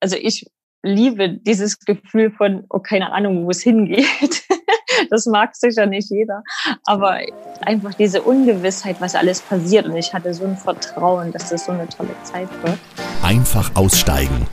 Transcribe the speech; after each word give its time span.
also 0.00 0.16
ich 0.16 0.46
liebe 0.82 1.38
dieses 1.40 1.80
Gefühl 1.80 2.30
von, 2.30 2.64
oh, 2.70 2.78
keine 2.78 3.12
Ahnung, 3.12 3.44
wo 3.44 3.50
es 3.50 3.62
hingeht. 3.62 4.44
das 5.10 5.26
mag 5.26 5.56
sicher 5.56 5.86
nicht 5.86 6.10
jeder. 6.10 6.42
Aber 6.84 7.18
einfach 7.60 7.94
diese 7.94 8.22
Ungewissheit, 8.22 9.00
was 9.00 9.14
alles 9.14 9.40
passiert. 9.40 9.86
Und 9.86 9.96
ich 9.96 10.12
hatte 10.12 10.32
so 10.32 10.44
ein 10.44 10.56
Vertrauen, 10.56 11.32
dass 11.32 11.50
das 11.50 11.66
so 11.66 11.72
eine 11.72 11.88
tolle 11.88 12.14
Zeit 12.22 12.48
wird. 12.62 12.78
Einfach 13.22 13.74
aussteigen. 13.74 14.46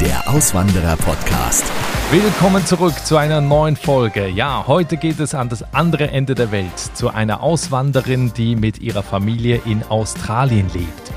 Der 0.00 0.28
Auswanderer-Podcast. 0.28 1.64
Willkommen 2.10 2.66
zurück 2.66 2.94
zu 3.06 3.16
einer 3.16 3.40
neuen 3.40 3.76
Folge. 3.76 4.26
Ja, 4.26 4.66
heute 4.66 4.96
geht 4.96 5.20
es 5.20 5.34
an 5.34 5.48
das 5.48 5.62
andere 5.72 6.10
Ende 6.10 6.34
der 6.34 6.50
Welt, 6.50 6.76
zu 6.76 7.08
einer 7.08 7.42
Auswanderin, 7.42 8.32
die 8.36 8.56
mit 8.56 8.80
ihrer 8.80 9.04
Familie 9.04 9.62
in 9.64 9.84
Australien 9.84 10.68
lebt. 10.74 11.11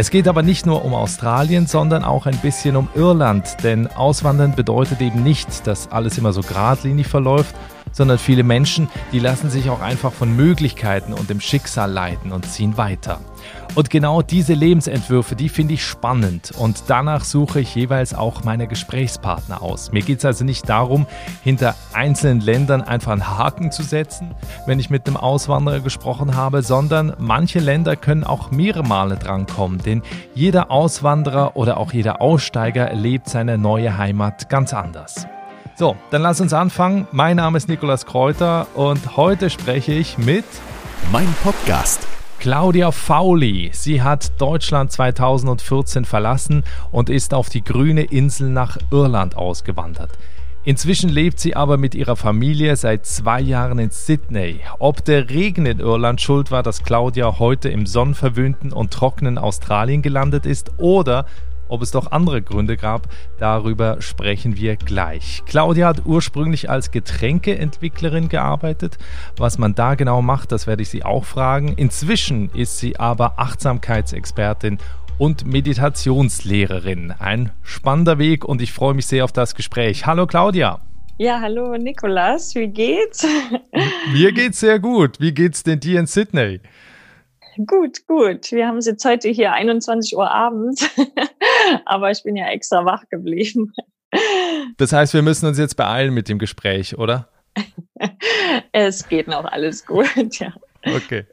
Es 0.00 0.08
geht 0.08 0.28
aber 0.28 0.42
nicht 0.42 0.64
nur 0.64 0.82
um 0.86 0.94
Australien, 0.94 1.66
sondern 1.66 2.04
auch 2.04 2.24
ein 2.24 2.38
bisschen 2.38 2.74
um 2.74 2.88
Irland, 2.94 3.62
denn 3.62 3.86
Auswandern 3.86 4.54
bedeutet 4.56 5.02
eben 5.02 5.22
nicht, 5.22 5.66
dass 5.66 5.92
alles 5.92 6.16
immer 6.16 6.32
so 6.32 6.40
geradlinig 6.40 7.06
verläuft, 7.06 7.54
sondern 7.92 8.18
viele 8.18 8.42
Menschen, 8.42 8.88
die 9.12 9.18
lassen 9.18 9.50
sich 9.50 9.70
auch 9.70 9.80
einfach 9.80 10.12
von 10.12 10.34
Möglichkeiten 10.34 11.12
und 11.12 11.30
dem 11.30 11.40
Schicksal 11.40 11.90
leiten 11.90 12.32
und 12.32 12.46
ziehen 12.46 12.76
weiter. 12.76 13.20
Und 13.74 13.88
genau 13.88 14.20
diese 14.20 14.52
Lebensentwürfe, 14.52 15.36
die 15.36 15.48
finde 15.48 15.74
ich 15.74 15.84
spannend 15.84 16.52
und 16.58 16.84
danach 16.88 17.24
suche 17.24 17.60
ich 17.60 17.74
jeweils 17.74 18.14
auch 18.14 18.42
meine 18.42 18.66
Gesprächspartner 18.66 19.62
aus. 19.62 19.92
Mir 19.92 20.02
geht 20.02 20.18
es 20.18 20.24
also 20.24 20.44
nicht 20.44 20.68
darum, 20.68 21.06
hinter 21.42 21.76
einzelnen 21.92 22.40
Ländern 22.40 22.82
einfach 22.82 23.12
einen 23.12 23.38
Haken 23.38 23.70
zu 23.70 23.82
setzen, 23.82 24.34
wenn 24.66 24.80
ich 24.80 24.90
mit 24.90 25.06
einem 25.06 25.16
Auswanderer 25.16 25.80
gesprochen 25.80 26.34
habe, 26.34 26.62
sondern 26.62 27.14
manche 27.18 27.60
Länder 27.60 27.94
können 27.94 28.24
auch 28.24 28.50
mehrere 28.50 28.82
Male 28.82 29.16
drankommen, 29.16 29.78
denn 29.78 30.02
jeder 30.34 30.70
Auswanderer 30.70 31.56
oder 31.56 31.76
auch 31.76 31.92
jeder 31.92 32.20
Aussteiger 32.20 32.88
erlebt 32.88 33.28
seine 33.28 33.56
neue 33.56 33.96
Heimat 33.96 34.48
ganz 34.48 34.74
anders. 34.74 35.26
So, 35.80 35.96
dann 36.10 36.20
lass 36.20 36.42
uns 36.42 36.52
anfangen. 36.52 37.08
Mein 37.10 37.38
Name 37.38 37.56
ist 37.56 37.70
Nikolas 37.70 38.04
Kräuter 38.04 38.66
und 38.74 39.16
heute 39.16 39.48
spreche 39.48 39.94
ich 39.94 40.18
mit 40.18 40.44
mein 41.10 41.34
Podcast. 41.42 42.06
Claudia 42.38 42.92
Fauli. 42.92 43.70
Sie 43.72 44.02
hat 44.02 44.38
Deutschland 44.38 44.92
2014 44.92 46.04
verlassen 46.04 46.64
und 46.92 47.08
ist 47.08 47.32
auf 47.32 47.48
die 47.48 47.64
grüne 47.64 48.02
Insel 48.02 48.50
nach 48.50 48.76
Irland 48.90 49.38
ausgewandert. 49.38 50.10
Inzwischen 50.64 51.08
lebt 51.08 51.40
sie 51.40 51.56
aber 51.56 51.78
mit 51.78 51.94
ihrer 51.94 52.16
Familie 52.16 52.76
seit 52.76 53.06
zwei 53.06 53.40
Jahren 53.40 53.78
in 53.78 53.88
Sydney. 53.88 54.60
Ob 54.80 55.02
der 55.06 55.30
Regen 55.30 55.64
in 55.64 55.80
Irland 55.80 56.20
schuld 56.20 56.50
war, 56.50 56.62
dass 56.62 56.82
Claudia 56.82 57.38
heute 57.38 57.70
im 57.70 57.86
sonnenverwöhnten 57.86 58.74
und 58.74 58.92
trockenen 58.92 59.38
Australien 59.38 60.02
gelandet 60.02 60.44
ist 60.44 60.72
oder 60.76 61.24
ob 61.70 61.82
es 61.82 61.90
doch 61.90 62.10
andere 62.12 62.42
Gründe 62.42 62.76
gab, 62.76 63.08
darüber 63.38 64.02
sprechen 64.02 64.56
wir 64.56 64.76
gleich. 64.76 65.42
Claudia 65.46 65.88
hat 65.88 66.02
ursprünglich 66.04 66.68
als 66.68 66.90
Getränkeentwicklerin 66.90 68.28
gearbeitet. 68.28 68.98
Was 69.36 69.58
man 69.58 69.74
da 69.74 69.94
genau 69.94 70.22
macht, 70.22 70.52
das 70.52 70.66
werde 70.66 70.82
ich 70.82 70.88
sie 70.88 71.04
auch 71.04 71.24
fragen. 71.24 71.74
Inzwischen 71.74 72.50
ist 72.50 72.78
sie 72.78 72.98
aber 72.98 73.38
Achtsamkeitsexpertin 73.38 74.78
und 75.18 75.46
Meditationslehrerin. 75.46 77.12
Ein 77.18 77.52
spannender 77.62 78.18
Weg 78.18 78.44
und 78.44 78.62
ich 78.62 78.72
freue 78.72 78.94
mich 78.94 79.06
sehr 79.06 79.24
auf 79.24 79.32
das 79.32 79.54
Gespräch. 79.54 80.06
Hallo 80.06 80.26
Claudia. 80.26 80.80
Ja, 81.18 81.38
hallo 81.42 81.76
Nikolas, 81.76 82.54
wie 82.54 82.68
geht's? 82.68 83.26
Mir 84.12 84.32
geht's 84.32 84.60
sehr 84.60 84.78
gut. 84.78 85.20
Wie 85.20 85.34
geht's 85.34 85.62
denn 85.62 85.78
dir 85.78 86.00
in 86.00 86.06
Sydney? 86.06 86.60
Gut, 87.56 88.06
gut. 88.06 88.52
Wir 88.52 88.66
haben 88.66 88.78
es 88.78 88.86
jetzt 88.86 89.04
heute 89.04 89.28
hier 89.28 89.52
21 89.52 90.16
Uhr 90.16 90.30
abends, 90.30 90.88
aber 91.84 92.10
ich 92.10 92.22
bin 92.22 92.36
ja 92.36 92.46
extra 92.48 92.84
wach 92.84 93.04
geblieben. 93.10 93.72
Das 94.76 94.92
heißt, 94.92 95.14
wir 95.14 95.22
müssen 95.22 95.46
uns 95.46 95.58
jetzt 95.58 95.76
beeilen 95.76 96.14
mit 96.14 96.28
dem 96.28 96.38
Gespräch, 96.38 96.98
oder? 96.98 97.28
es 98.72 99.08
geht 99.08 99.28
noch 99.28 99.44
alles 99.44 99.84
gut, 99.86 100.38
ja. 100.38 100.52
Okay. 100.84 101.26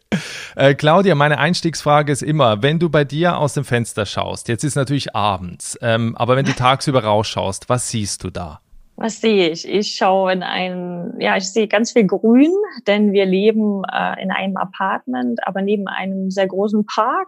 Äh, 0.56 0.76
Claudia, 0.76 1.16
meine 1.16 1.38
Einstiegsfrage 1.38 2.12
ist 2.12 2.22
immer, 2.22 2.62
wenn 2.62 2.80
du 2.80 2.90
bei 2.90 3.06
dir 3.06 3.38
aus 3.38 3.54
dem 3.54 3.64
Fenster 3.64 4.06
schaust, 4.06 4.50
jetzt 4.50 4.64
ist 4.64 4.76
natürlich 4.76 5.16
abends, 5.16 5.78
ähm, 5.82 6.16
aber 6.18 6.36
wenn 6.36 6.46
du 6.46 6.52
tagsüber 6.56 7.04
rausschaust, 7.04 7.70
was 7.70 7.90
siehst 7.90 8.24
du 8.24 8.30
da? 8.30 8.60
Was 8.98 9.22
sehe 9.22 9.50
ich? 9.50 9.68
Ich 9.68 9.96
schaue 9.96 10.34
in 10.34 10.42
ein, 10.42 11.14
ja, 11.20 11.38
ich 11.38 11.52
sehe 11.52 11.68
ganz 11.68 11.92
viel 11.92 12.08
Grün, 12.08 12.52
denn 12.88 13.14
wir 13.14 13.26
leben 13.26 13.84
äh, 13.84 14.22
in 14.22 14.32
einem 14.32 14.58
Apartment, 14.58 15.40
aber 15.46 15.62
neben 15.62 15.88
einem 15.88 16.32
sehr 16.32 16.48
großen 16.48 16.84
Park. 16.88 17.28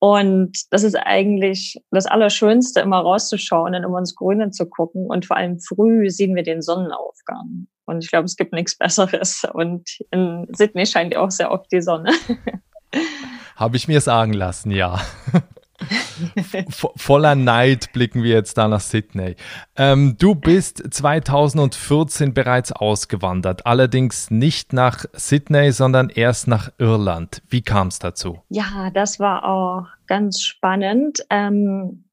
Und 0.00 0.52
das 0.70 0.82
ist 0.82 0.96
eigentlich 0.96 1.80
das 1.90 2.04
Allerschönste, 2.04 2.80
immer 2.80 3.00
rauszuschauen 3.00 3.74
und 3.74 3.84
immer 3.84 4.00
ins 4.00 4.14
Grüne 4.14 4.50
zu 4.50 4.66
gucken. 4.68 5.06
Und 5.06 5.24
vor 5.24 5.36
allem 5.36 5.60
früh 5.60 6.10
sehen 6.10 6.34
wir 6.34 6.42
den 6.42 6.60
Sonnenaufgang. 6.60 7.68
Und 7.86 8.04
ich 8.04 8.10
glaube, 8.10 8.26
es 8.26 8.36
gibt 8.36 8.52
nichts 8.52 8.76
Besseres. 8.76 9.46
Und 9.50 9.88
in 10.10 10.46
Sydney 10.54 10.84
scheint 10.84 11.14
ja 11.14 11.20
auch 11.20 11.30
sehr 11.30 11.50
oft 11.50 11.72
die 11.72 11.80
Sonne. 11.80 12.12
Habe 13.56 13.76
ich 13.76 13.88
mir 13.88 14.02
sagen 14.02 14.34
lassen, 14.34 14.72
ja. 14.72 15.00
voller 16.96 17.34
Neid 17.34 17.92
blicken 17.92 18.22
wir 18.22 18.30
jetzt 18.30 18.58
da 18.58 18.68
nach 18.68 18.80
Sydney. 18.80 19.36
Ähm, 19.76 20.16
du 20.18 20.34
bist 20.34 20.82
2014 20.92 22.34
bereits 22.34 22.72
ausgewandert, 22.72 23.66
allerdings 23.66 24.30
nicht 24.30 24.72
nach 24.72 25.04
Sydney, 25.12 25.72
sondern 25.72 26.08
erst 26.08 26.48
nach 26.48 26.70
Irland. 26.78 27.42
Wie 27.48 27.62
kam 27.62 27.88
es 27.88 27.98
dazu? 27.98 28.40
Ja, 28.48 28.90
das 28.92 29.20
war 29.20 29.44
auch 29.44 29.86
ganz 30.06 30.40
spannend. 30.42 31.24
Ähm, 31.30 32.04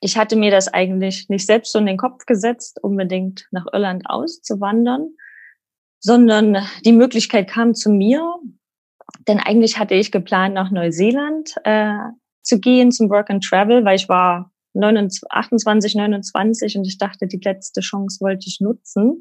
ich 0.00 0.18
hatte 0.18 0.36
mir 0.36 0.50
das 0.50 0.66
eigentlich 0.66 1.28
nicht 1.28 1.46
selbst 1.46 1.72
so 1.72 1.78
in 1.78 1.86
den 1.86 1.96
Kopf 1.96 2.26
gesetzt, 2.26 2.82
unbedingt 2.82 3.46
nach 3.52 3.66
Irland 3.72 4.02
auszuwandern, 4.06 5.10
sondern 6.00 6.58
die 6.84 6.92
Möglichkeit 6.92 7.48
kam 7.48 7.74
zu 7.74 7.90
mir. 7.90 8.34
Denn 9.28 9.38
eigentlich 9.38 9.78
hatte 9.78 9.94
ich 9.94 10.10
geplant, 10.10 10.54
nach 10.54 10.72
Neuseeland 10.72 11.54
äh, 11.62 11.98
zu 12.42 12.60
gehen 12.60 12.90
zum 12.90 13.10
Work 13.10 13.30
and 13.30 13.44
Travel, 13.44 13.84
weil 13.84 13.96
ich 13.96 14.08
war 14.08 14.50
29, 14.74 15.30
28, 15.30 15.94
29 15.94 16.76
und 16.76 16.86
ich 16.86 16.98
dachte, 16.98 17.26
die 17.26 17.40
letzte 17.42 17.80
Chance 17.80 18.20
wollte 18.20 18.46
ich 18.46 18.60
nutzen. 18.60 19.20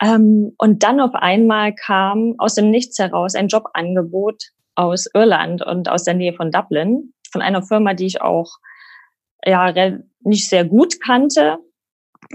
Ähm, 0.00 0.52
und 0.58 0.82
dann 0.82 1.00
auf 1.00 1.14
einmal 1.14 1.74
kam 1.74 2.34
aus 2.38 2.54
dem 2.54 2.70
Nichts 2.70 2.98
heraus 2.98 3.34
ein 3.34 3.48
Jobangebot 3.48 4.42
aus 4.74 5.08
Irland 5.14 5.64
und 5.64 5.88
aus 5.88 6.04
der 6.04 6.14
Nähe 6.14 6.32
von 6.32 6.50
Dublin, 6.50 7.12
von 7.30 7.42
einer 7.42 7.62
Firma, 7.62 7.94
die 7.94 8.06
ich 8.06 8.22
auch 8.22 8.56
ja 9.44 9.72
nicht 10.20 10.48
sehr 10.48 10.64
gut 10.64 11.00
kannte, 11.00 11.58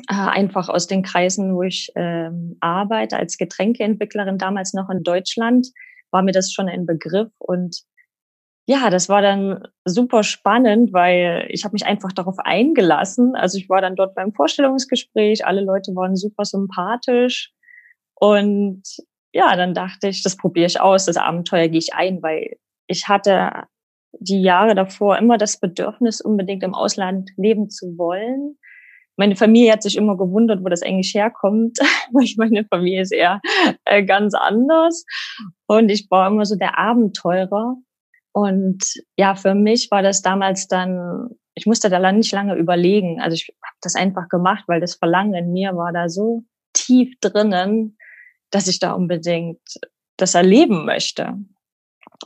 äh, 0.10 0.14
einfach 0.14 0.70
aus 0.70 0.88
den 0.88 1.04
Kreisen, 1.04 1.56
wo 1.56 1.64
ich 1.64 1.92
ähm, 1.96 2.58
arbeite 2.60 3.18
als 3.18 3.38
Getränkeentwicklerin 3.38 4.38
damals 4.38 4.74
noch 4.74 4.90
in 4.90 5.04
Deutschland, 5.04 5.68
war 6.12 6.22
mir 6.22 6.32
das 6.32 6.52
schon 6.52 6.70
ein 6.70 6.86
Begriff 6.86 7.32
und 7.40 7.84
ja, 8.70 8.90
das 8.90 9.08
war 9.08 9.22
dann 9.22 9.64
super 9.86 10.24
spannend, 10.24 10.92
weil 10.92 11.48
ich 11.50 11.64
habe 11.64 11.72
mich 11.72 11.86
einfach 11.86 12.12
darauf 12.12 12.36
eingelassen. 12.38 13.34
Also 13.34 13.58
ich 13.58 13.70
war 13.70 13.80
dann 13.80 13.96
dort 13.96 14.14
beim 14.14 14.34
Vorstellungsgespräch, 14.34 15.46
alle 15.46 15.62
Leute 15.62 15.96
waren 15.96 16.18
super 16.18 16.44
sympathisch 16.44 17.54
und 18.16 18.84
ja, 19.32 19.56
dann 19.56 19.74
dachte 19.74 20.10
ich, 20.10 20.22
das 20.22 20.36
probiere 20.36 20.66
ich 20.66 20.82
aus, 20.82 21.06
das 21.06 21.16
Abenteuer 21.16 21.70
gehe 21.70 21.80
ich 21.80 21.94
ein, 21.94 22.22
weil 22.22 22.58
ich 22.88 23.08
hatte 23.08 23.68
die 24.20 24.42
Jahre 24.42 24.76
davor 24.76 25.18
immer 25.18 25.38
das 25.38 25.60
Bedürfnis, 25.60 26.20
unbedingt 26.20 26.64
im 26.64 26.74
Ausland 26.74 27.30
leben 27.38 27.70
zu 27.70 27.98
wollen. 27.98 28.58
Meine 29.16 29.38
Familie 29.38 29.72
hat 29.72 29.84
sich 29.84 29.96
immer 29.96 30.18
gewundert, 30.18 30.64
wo 30.64 30.68
das 30.68 30.84
eigentlich 30.84 31.14
herkommt, 31.14 31.78
weil 32.12 32.28
meine 32.36 32.66
Familie 32.66 33.02
ist 33.02 33.14
eher 33.14 33.40
äh, 33.86 34.04
ganz 34.04 34.34
anders. 34.34 35.06
Und 35.68 35.90
ich 35.90 36.08
war 36.10 36.28
immer 36.28 36.46
so 36.46 36.56
der 36.58 36.78
Abenteurer 36.78 37.78
und 38.38 38.84
ja, 39.18 39.34
für 39.34 39.56
mich 39.56 39.90
war 39.90 40.04
das 40.04 40.22
damals 40.22 40.68
dann, 40.68 41.30
ich 41.56 41.66
musste 41.66 41.90
da 41.90 42.12
nicht 42.12 42.32
lange 42.32 42.54
überlegen. 42.54 43.20
Also 43.20 43.34
ich 43.34 43.52
habe 43.64 43.78
das 43.82 43.96
einfach 43.96 44.30
gemacht, 44.30 44.66
weil 44.68 44.80
das 44.80 44.94
Verlangen 44.94 45.34
in 45.34 45.54
mir 45.54 45.76
war 45.76 45.92
da 45.92 46.08
so 46.08 46.44
tief 46.72 47.16
drinnen, 47.20 47.98
dass 48.52 48.68
ich 48.68 48.78
da 48.78 48.92
unbedingt 48.92 49.60
das 50.18 50.36
erleben 50.36 50.86
möchte. 50.86 51.34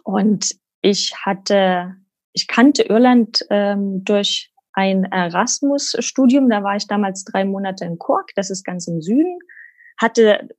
Und 0.04 0.54
ich 0.82 1.14
hatte, 1.16 1.96
ich 2.34 2.50
kannte 2.50 2.84
Irland 2.84 3.46
ähm, 3.50 4.04
durch 4.04 4.52
ein 4.74 5.06
Erasmus-Studium. 5.06 6.50
Da 6.50 6.62
war 6.62 6.76
ich 6.76 6.88
damals 6.88 7.24
drei 7.24 7.46
Monate 7.46 7.86
in 7.86 7.98
Cork, 7.98 8.32
das 8.36 8.50
ist 8.50 8.66
ganz 8.66 8.86
im 8.86 9.02
Süden. 9.02 9.40
Hatte 9.98 10.50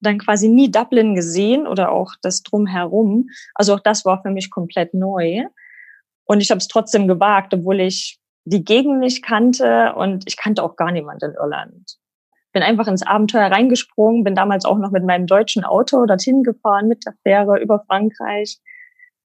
dann 0.00 0.18
quasi 0.18 0.48
nie 0.48 0.70
Dublin 0.70 1.14
gesehen 1.14 1.66
oder 1.66 1.92
auch 1.92 2.14
das 2.22 2.42
drumherum. 2.42 3.28
Also 3.54 3.74
auch 3.74 3.80
das 3.80 4.04
war 4.04 4.22
für 4.22 4.30
mich 4.30 4.50
komplett 4.50 4.94
neu. 4.94 5.44
Und 6.24 6.40
ich 6.40 6.50
habe 6.50 6.58
es 6.58 6.68
trotzdem 6.68 7.08
gewagt, 7.08 7.54
obwohl 7.54 7.80
ich 7.80 8.18
die 8.44 8.64
Gegend 8.64 9.00
nicht 9.00 9.22
kannte 9.22 9.94
und 9.94 10.24
ich 10.26 10.36
kannte 10.36 10.62
auch 10.62 10.76
gar 10.76 10.92
niemand 10.92 11.22
in 11.22 11.34
Irland. 11.34 11.96
Bin 12.52 12.62
einfach 12.62 12.88
ins 12.88 13.06
Abenteuer 13.06 13.50
reingesprungen, 13.50 14.24
bin 14.24 14.34
damals 14.34 14.64
auch 14.64 14.78
noch 14.78 14.90
mit 14.90 15.04
meinem 15.04 15.26
deutschen 15.26 15.64
Auto 15.64 16.04
dorthin 16.06 16.42
gefahren 16.42 16.88
mit 16.88 17.04
der 17.06 17.14
Fähre 17.22 17.60
über 17.60 17.84
Frankreich. 17.86 18.60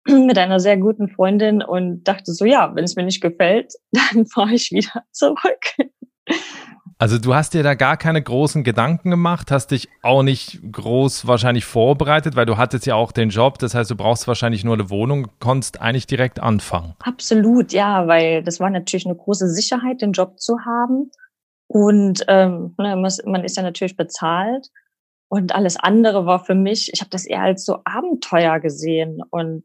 mit 0.07 0.39
einer 0.39 0.61
sehr 0.61 0.77
guten 0.77 1.09
Freundin 1.09 1.63
und 1.63 2.05
dachte 2.05 2.33
so, 2.33 2.45
ja, 2.45 2.75
wenn 2.75 2.85
es 2.85 2.97
mir 2.97 3.05
nicht 3.05 3.21
gefällt, 3.21 3.75
dann 3.93 4.27
fahre 4.27 4.55
ich 4.55 4.71
wieder 4.71 5.05
zurück. 5.13 5.91
Also 7.01 7.17
du 7.17 7.35
hast 7.35 7.55
dir 7.55 7.63
da 7.63 7.73
gar 7.73 7.97
keine 7.97 8.21
großen 8.21 8.63
Gedanken 8.63 9.09
gemacht, 9.09 9.51
hast 9.51 9.69
dich 9.69 9.89
auch 10.03 10.23
nicht 10.23 10.61
groß 10.71 11.27
wahrscheinlich 11.27 11.65
vorbereitet, 11.65 12.37
weil 12.37 12.45
du 12.45 12.59
hattest 12.59 12.85
ja 12.85 12.95
auch 12.95 13.11
den 13.11 13.31
Job, 13.31 13.59
das 13.59 13.75
heißt, 13.75 13.91
du 13.91 13.97
brauchst 13.97 14.29
wahrscheinlich 14.29 14.65
nur 14.65 14.75
eine 14.75 14.91
Wohnung, 14.91 15.29
konntest 15.39 15.81
eigentlich 15.81 16.07
direkt 16.07 16.41
anfangen. 16.41 16.93
Absolut, 16.99 17.73
ja, 17.73 18.07
weil 18.07 18.43
das 18.43 18.61
war 18.61 18.69
natürlich 18.69 19.07
eine 19.07 19.17
große 19.17 19.49
Sicherheit, 19.49 20.03
den 20.03 20.13
Job 20.13 20.39
zu 20.39 20.59
haben. 20.67 21.11
Und 21.69 22.23
ähm, 22.29 22.75
ne, 22.77 22.97
man 23.25 23.45
ist 23.45 23.57
ja 23.57 23.63
natürlich 23.63 23.97
bezahlt. 23.97 24.69
Und 25.31 25.55
alles 25.55 25.79
andere 25.79 26.27
war 26.27 26.45
für 26.45 26.55
mich, 26.55 26.91
ich 26.93 27.01
habe 27.01 27.11
das 27.11 27.25
eher 27.25 27.41
als 27.41 27.65
so 27.65 27.79
Abenteuer 27.87 28.61
gesehen. 28.61 29.23
Und 29.31 29.65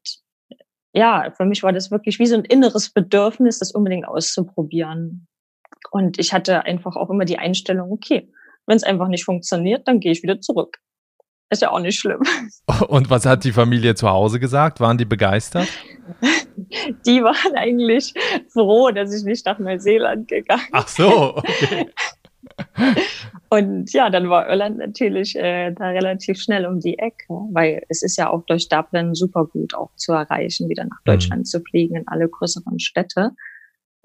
ja, 0.93 1.33
für 1.35 1.43
mich 1.43 1.63
war 1.63 1.73
das 1.73 1.91
wirklich 1.91 2.17
wie 2.17 2.27
so 2.27 2.35
ein 2.35 2.45
inneres 2.45 2.91
Bedürfnis, 2.91 3.59
das 3.59 3.73
unbedingt 3.73 4.07
auszuprobieren. 4.07 5.27
Und 5.91 6.19
ich 6.19 6.33
hatte 6.33 6.63
einfach 6.65 6.95
auch 6.95 7.09
immer 7.09 7.25
die 7.25 7.37
Einstellung, 7.37 7.91
okay, 7.91 8.31
wenn 8.65 8.77
es 8.77 8.83
einfach 8.83 9.07
nicht 9.07 9.25
funktioniert, 9.25 9.87
dann 9.87 9.99
gehe 9.99 10.11
ich 10.11 10.23
wieder 10.23 10.41
zurück. 10.41 10.79
Ist 11.49 11.61
ja 11.61 11.71
auch 11.71 11.79
nicht 11.79 11.99
schlimm. 11.99 12.23
Und 12.87 13.09
was 13.09 13.25
hat 13.25 13.43
die 13.43 13.51
Familie 13.51 13.95
zu 13.95 14.09
Hause 14.09 14.39
gesagt? 14.39 14.79
Waren 14.79 14.97
die 14.97 15.05
begeistert? 15.05 15.67
Die 17.05 17.21
waren 17.21 17.55
eigentlich 17.55 18.13
froh, 18.51 18.89
dass 18.89 19.13
ich 19.13 19.23
nicht 19.23 19.45
nach 19.45 19.59
Neuseeland 19.59 20.27
gegangen 20.27 20.63
bin. 20.71 20.79
Ach 20.79 20.87
so, 20.87 21.35
okay. 21.35 21.89
Und 23.49 23.91
ja, 23.93 24.09
dann 24.09 24.29
war 24.29 24.49
Irland 24.49 24.77
natürlich 24.77 25.35
äh, 25.35 25.71
da 25.71 25.89
relativ 25.89 26.41
schnell 26.41 26.65
um 26.65 26.79
die 26.79 26.97
Ecke, 26.97 27.27
weil 27.51 27.83
es 27.89 28.01
ist 28.01 28.17
ja 28.17 28.29
auch 28.29 28.43
durch 28.45 28.69
Dublin 28.69 29.13
super 29.13 29.45
gut 29.45 29.73
auch 29.75 29.91
zu 29.95 30.13
erreichen, 30.13 30.69
wieder 30.69 30.85
nach 30.85 30.99
mhm. 31.05 31.11
Deutschland 31.11 31.39
mhm. 31.41 31.45
zu 31.45 31.61
fliegen 31.61 31.95
in 31.95 32.07
alle 32.07 32.27
größeren 32.27 32.79
Städte. 32.79 33.31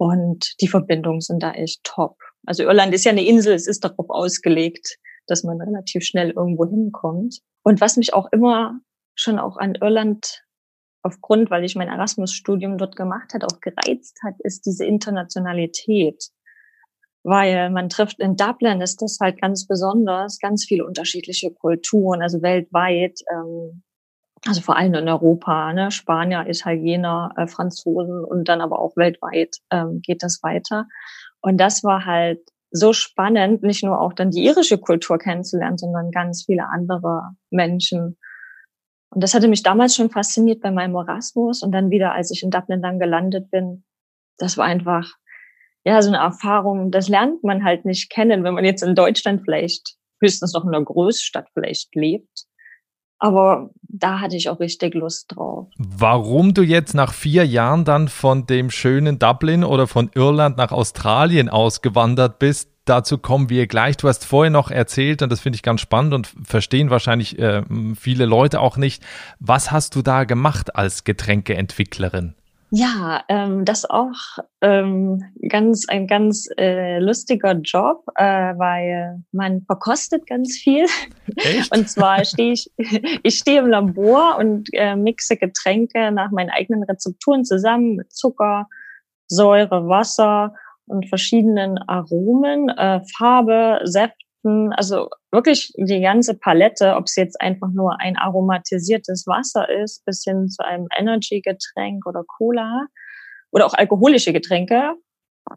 Und 0.00 0.54
die 0.62 0.68
Verbindungen 0.68 1.20
sind 1.20 1.42
da 1.42 1.52
echt 1.52 1.84
top. 1.84 2.16
Also 2.46 2.62
Irland 2.62 2.94
ist 2.94 3.04
ja 3.04 3.12
eine 3.12 3.26
Insel, 3.26 3.52
es 3.52 3.66
ist 3.66 3.84
darauf 3.84 4.08
ausgelegt, 4.08 4.96
dass 5.26 5.44
man 5.44 5.60
relativ 5.60 6.04
schnell 6.04 6.30
irgendwo 6.30 6.64
hinkommt. 6.64 7.40
Und 7.62 7.82
was 7.82 7.98
mich 7.98 8.14
auch 8.14 8.32
immer 8.32 8.80
schon 9.14 9.38
auch 9.38 9.58
an 9.58 9.74
Irland 9.74 10.42
aufgrund, 11.02 11.50
weil 11.50 11.64
ich 11.64 11.76
mein 11.76 11.88
Erasmus-Studium 11.88 12.78
dort 12.78 12.96
gemacht 12.96 13.34
hat, 13.34 13.44
auch 13.44 13.60
gereizt 13.60 14.16
hat, 14.24 14.36
ist 14.38 14.64
diese 14.64 14.86
Internationalität. 14.86 16.30
Weil 17.22 17.68
man 17.68 17.90
trifft 17.90 18.20
in 18.20 18.36
Dublin 18.36 18.80
ist 18.80 19.02
das 19.02 19.18
halt 19.20 19.38
ganz 19.38 19.66
besonders, 19.66 20.38
ganz 20.38 20.64
viele 20.64 20.86
unterschiedliche 20.86 21.52
Kulturen, 21.52 22.22
also 22.22 22.40
weltweit. 22.40 23.20
Ähm, 23.30 23.82
also 24.46 24.60
vor 24.62 24.76
allem 24.76 24.94
in 24.94 25.08
Europa, 25.08 25.72
ne? 25.72 25.90
Spanier, 25.90 26.46
Italiener, 26.48 27.32
äh, 27.36 27.46
Franzosen 27.46 28.24
und 28.24 28.48
dann 28.48 28.60
aber 28.60 28.78
auch 28.78 28.96
weltweit 28.96 29.56
ähm, 29.70 30.00
geht 30.02 30.22
das 30.22 30.42
weiter. 30.42 30.86
Und 31.40 31.58
das 31.58 31.84
war 31.84 32.06
halt 32.06 32.40
so 32.70 32.92
spannend, 32.92 33.62
nicht 33.62 33.82
nur 33.82 34.00
auch 34.00 34.12
dann 34.12 34.30
die 34.30 34.44
irische 34.44 34.78
Kultur 34.78 35.18
kennenzulernen, 35.18 35.76
sondern 35.76 36.10
ganz 36.10 36.44
viele 36.44 36.68
andere 36.68 37.34
Menschen. 37.50 38.16
Und 39.10 39.22
das 39.22 39.34
hatte 39.34 39.48
mich 39.48 39.62
damals 39.62 39.96
schon 39.96 40.10
fasziniert 40.10 40.60
bei 40.60 40.70
meinem 40.70 40.94
Erasmus 40.94 41.62
und 41.62 41.72
dann 41.72 41.90
wieder, 41.90 42.12
als 42.12 42.30
ich 42.30 42.42
in 42.42 42.50
Dublin 42.50 42.80
dann 42.80 43.00
gelandet 43.00 43.50
bin, 43.50 43.84
das 44.38 44.56
war 44.56 44.66
einfach, 44.66 45.12
ja, 45.84 46.00
so 46.00 46.08
eine 46.08 46.18
Erfahrung, 46.18 46.90
das 46.90 47.08
lernt 47.08 47.42
man 47.42 47.64
halt 47.64 47.84
nicht 47.84 48.10
kennen, 48.10 48.44
wenn 48.44 48.54
man 48.54 48.64
jetzt 48.64 48.82
in 48.82 48.94
Deutschland 48.94 49.42
vielleicht 49.44 49.96
höchstens 50.20 50.54
noch 50.54 50.64
in 50.64 50.74
einer 50.74 50.84
Großstadt 50.84 51.48
vielleicht 51.52 51.94
lebt. 51.94 52.46
Aber 53.20 53.70
da 53.82 54.20
hatte 54.20 54.36
ich 54.36 54.48
auch 54.48 54.60
richtig 54.60 54.94
Lust 54.94 55.36
drauf. 55.36 55.68
Warum 55.76 56.54
du 56.54 56.62
jetzt 56.62 56.94
nach 56.94 57.12
vier 57.12 57.46
Jahren 57.46 57.84
dann 57.84 58.08
von 58.08 58.46
dem 58.46 58.70
schönen 58.70 59.18
Dublin 59.18 59.62
oder 59.62 59.86
von 59.86 60.10
Irland 60.14 60.56
nach 60.56 60.72
Australien 60.72 61.50
ausgewandert 61.50 62.38
bist, 62.38 62.70
dazu 62.86 63.18
kommen 63.18 63.50
wir 63.50 63.66
gleich. 63.66 63.98
Du 63.98 64.08
hast 64.08 64.24
vorher 64.24 64.50
noch 64.50 64.70
erzählt, 64.70 65.20
und 65.20 65.30
das 65.30 65.40
finde 65.40 65.56
ich 65.56 65.62
ganz 65.62 65.82
spannend 65.82 66.14
und 66.14 66.32
verstehen 66.44 66.88
wahrscheinlich 66.88 67.38
äh, 67.38 67.62
viele 67.94 68.24
Leute 68.24 68.60
auch 68.60 68.78
nicht. 68.78 69.02
Was 69.38 69.70
hast 69.70 69.96
du 69.96 70.02
da 70.02 70.24
gemacht 70.24 70.74
als 70.74 71.04
Getränkeentwicklerin? 71.04 72.34
Ja, 72.72 73.24
ähm, 73.28 73.64
das 73.64 73.88
auch 73.88 74.38
ähm, 74.60 75.24
ganz 75.48 75.88
ein 75.88 76.06
ganz 76.06 76.48
äh, 76.56 77.00
lustiger 77.00 77.54
Job, 77.54 78.04
äh, 78.14 78.24
weil 78.24 79.24
man 79.32 79.62
verkostet 79.62 80.24
ganz 80.28 80.56
viel. 80.56 80.86
Echt? 81.36 81.76
Und 81.76 81.88
zwar 81.88 82.24
stehe 82.24 82.52
ich, 82.52 82.70
ich 83.24 83.34
stehe 83.34 83.58
im 83.58 83.66
Labor 83.66 84.36
und 84.38 84.68
äh, 84.72 84.94
mixe 84.94 85.36
Getränke 85.36 86.12
nach 86.12 86.30
meinen 86.30 86.50
eigenen 86.50 86.84
Rezepturen 86.84 87.44
zusammen 87.44 87.96
mit 87.96 88.12
Zucker, 88.12 88.68
Säure, 89.26 89.88
Wasser 89.88 90.54
und 90.86 91.08
verschiedenen 91.08 91.76
Aromen, 91.78 92.68
äh, 92.68 93.00
Farbe, 93.16 93.80
Säfte 93.82 94.29
also 94.42 95.08
wirklich 95.30 95.72
die 95.76 96.00
ganze 96.00 96.38
Palette, 96.38 96.94
ob 96.96 97.04
es 97.04 97.16
jetzt 97.16 97.40
einfach 97.40 97.68
nur 97.72 98.00
ein 98.00 98.16
aromatisiertes 98.16 99.26
Wasser 99.26 99.68
ist, 99.68 100.04
bis 100.04 100.22
hin 100.24 100.48
zu 100.48 100.64
einem 100.64 100.88
Energy-Getränk 100.96 102.06
oder 102.06 102.24
Cola 102.26 102.86
oder 103.50 103.66
auch 103.66 103.74
alkoholische 103.74 104.32
Getränke. 104.32 104.94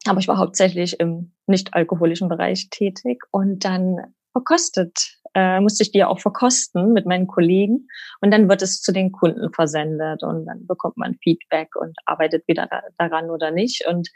Aber 0.08 0.20
ich 0.20 0.28
war 0.28 0.38
hauptsächlich 0.38 1.00
im 1.00 1.34
nicht-alkoholischen 1.48 2.28
Bereich 2.28 2.70
tätig 2.70 3.24
und 3.32 3.64
dann 3.64 3.98
verkostet, 4.32 5.20
äh, 5.36 5.60
musste 5.60 5.84
ich 5.84 5.92
die 5.92 6.04
auch 6.04 6.20
verkosten 6.20 6.94
mit 6.94 7.06
meinen 7.06 7.28
Kollegen 7.28 7.88
und 8.22 8.32
dann 8.32 8.50
wird 8.50 8.62
es 8.62 8.82
zu 8.82 8.92
den 8.92 9.12
Kunden 9.12 9.52
versendet 9.54 10.24
und 10.24 10.46
dann 10.46 10.66
bekommt 10.68 10.98
man 10.98 11.16
Feedback 11.24 11.76
und 11.76 11.96
arbeitet 12.06 12.48
wieder 12.48 12.68
daran 12.98 13.30
oder 13.30 13.52
nicht. 13.52 13.86
Und 13.88 14.10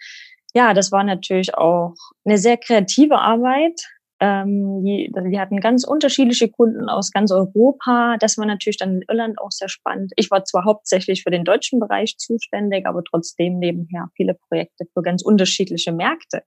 ja, 0.54 0.74
das 0.74 0.92
war 0.92 1.04
natürlich 1.04 1.56
auch 1.56 1.94
eine 2.26 2.38
sehr 2.38 2.58
kreative 2.58 3.20
Arbeit, 3.20 3.82
ähm, 4.20 4.84
die, 4.84 5.12
wir 5.14 5.40
hatten 5.40 5.60
ganz 5.60 5.84
unterschiedliche 5.84 6.50
Kunden 6.50 6.90
aus 6.90 7.12
ganz 7.12 7.32
Europa. 7.32 8.18
Das 8.20 8.38
war 8.38 8.46
natürlich 8.46 8.78
dann 8.78 8.96
in 8.96 9.06
Irland 9.08 9.40
auch 9.40 9.52
sehr 9.52 9.70
spannend. 9.70 10.12
Ich 10.16 10.32
war 10.32 10.44
zwar 10.44 10.66
hauptsächlich 10.66 11.24
für 11.24 11.30
den 11.30 11.44
deutschen 11.44 11.80
Bereich 11.80 12.18
zuständig, 12.18 12.86
aber 12.88 13.04
trotzdem 13.04 13.60
nebenher 13.60 14.10
viele 14.16 14.34
Projekte 14.34 14.86
für 14.94 15.02
ganz 15.02 15.22
unterschiedliche 15.22 15.92
Märkte. 15.92 16.42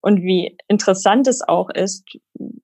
Und 0.00 0.22
wie 0.22 0.56
interessant 0.68 1.26
es 1.26 1.42
auch 1.42 1.70
ist, 1.70 2.04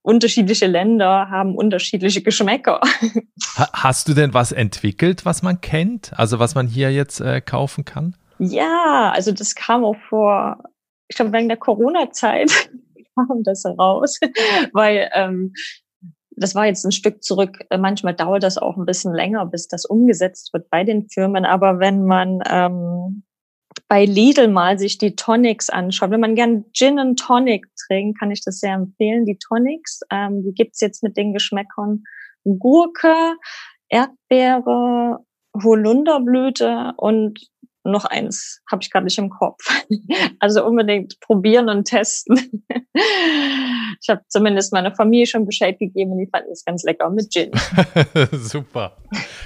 unterschiedliche 0.03 0.67
Länder 0.67 1.29
haben 1.31 1.57
unterschiedliche 1.57 2.23
Geschmäcker. 2.23 2.81
Hast 3.73 4.09
du 4.09 4.15
denn 4.15 4.35
was 4.35 4.53
entwickelt, 4.53 5.25
was 5.25 5.43
man 5.43 5.61
kennt? 5.61 6.13
Also 6.17 6.39
was 6.39 6.55
man 6.55 6.67
hier 6.67 6.93
jetzt 6.93 7.21
äh, 7.21 7.41
kaufen 7.41 7.85
kann? 7.85 8.17
Ja, 8.39 9.13
also 9.15 9.33
das 9.33 9.55
kam 9.55 9.85
auch 9.85 9.97
vor, 10.09 10.63
ich 11.09 11.17
glaube, 11.17 11.33
wegen 11.33 11.49
der 11.49 11.57
Corona-Zeit 11.57 12.71
kam 13.15 13.43
das 13.43 13.65
raus, 13.65 14.19
weil 14.73 15.11
ähm, 15.15 15.53
das 16.37 16.55
war 16.55 16.67
jetzt 16.67 16.85
ein 16.85 16.93
Stück 16.93 17.23
zurück. 17.23 17.59
Manchmal 17.77 18.15
dauert 18.15 18.43
das 18.43 18.59
auch 18.59 18.77
ein 18.77 18.87
bisschen 18.87 19.15
länger, 19.15 19.47
bis 19.47 19.69
das 19.69 19.85
umgesetzt 19.85 20.53
wird 20.53 20.71
bei 20.71 20.85
den 20.85 21.09
Firmen. 21.09 21.45
Aber 21.45 21.79
wenn 21.79 22.05
man 22.05 22.41
ähm, 22.49 23.23
bei 23.89 24.05
Lidl 24.05 24.49
mal 24.49 24.79
sich 24.79 24.99
die 24.99 25.17
Tonics 25.17 25.71
anschaut, 25.71 26.11
wenn 26.11 26.21
man 26.21 26.35
gern 26.35 26.65
Gin 26.73 26.99
und 26.99 27.19
Tonic 27.19 27.67
trinkt, 27.87 28.19
kann 28.19 28.31
ich 28.31 28.43
das 28.45 28.61
sehr 28.61 28.75
empfehlen. 28.75 29.27
Die 29.27 29.39
Tonics, 29.39 30.01
ähm, 30.11 30.43
die 30.43 30.55
gibt's 30.55 30.81
jetzt 30.81 31.03
mit 31.03 31.17
den 31.17 31.33
Geschmäckern 31.33 32.03
Gurke, 32.45 33.37
Erdbeere, 33.89 35.19
Holunderblüte 35.63 36.95
und 36.97 37.41
noch 37.85 38.05
eins 38.05 38.61
habe 38.71 38.83
ich 38.83 38.91
gerade 38.91 39.05
nicht 39.05 39.19
im 39.19 39.31
Kopf. 39.31 39.63
Also 40.39 40.65
unbedingt 40.65 41.21
probieren 41.21 41.69
und 41.69 41.85
testen. 41.85 42.63
Ich 44.01 44.09
habe 44.09 44.23
zumindest 44.29 44.73
meiner 44.73 44.95
Familie 44.95 45.27
schon 45.27 45.47
Bescheid 45.47 45.79
gegeben 45.79 46.13
und 46.13 46.19
die 46.19 46.27
fanden 46.27 46.51
es 46.51 46.65
ganz 46.65 46.83
lecker 46.83 47.09
mit 47.11 47.31
Gin. 47.31 47.53
Super. 48.33 48.97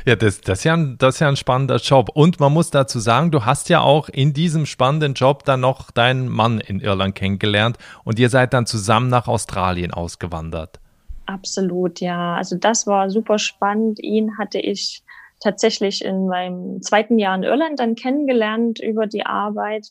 Ja, 0.06 0.16
das, 0.16 0.40
das, 0.40 0.60
ist 0.60 0.64
ja 0.64 0.74
ein, 0.74 0.96
das 0.98 1.16
ist 1.16 1.20
ja 1.20 1.28
ein 1.28 1.36
spannender 1.36 1.76
Job. 1.76 2.08
Und 2.14 2.40
man 2.40 2.52
muss 2.52 2.70
dazu 2.70 2.98
sagen, 2.98 3.30
du 3.30 3.44
hast 3.44 3.68
ja 3.68 3.80
auch 3.80 4.08
in 4.08 4.32
diesem 4.32 4.64
spannenden 4.64 5.14
Job 5.14 5.44
dann 5.44 5.60
noch 5.60 5.90
deinen 5.90 6.28
Mann 6.28 6.60
in 6.60 6.80
Irland 6.80 7.14
kennengelernt 7.14 7.76
und 8.04 8.18
ihr 8.18 8.30
seid 8.30 8.54
dann 8.54 8.66
zusammen 8.66 9.08
nach 9.08 9.28
Australien 9.28 9.92
ausgewandert. 9.92 10.80
Absolut, 11.26 12.00
ja. 12.00 12.36
Also 12.36 12.56
das 12.56 12.86
war 12.86 13.10
super 13.10 13.38
spannend. 13.38 13.98
Ihn 14.00 14.38
hatte 14.38 14.58
ich 14.58 15.02
tatsächlich 15.46 16.04
in 16.04 16.26
meinem 16.26 16.82
zweiten 16.82 17.18
Jahr 17.18 17.36
in 17.36 17.44
Irland 17.44 17.78
dann 17.78 17.94
kennengelernt 17.94 18.80
über 18.80 19.06
die 19.06 19.24
Arbeit. 19.24 19.88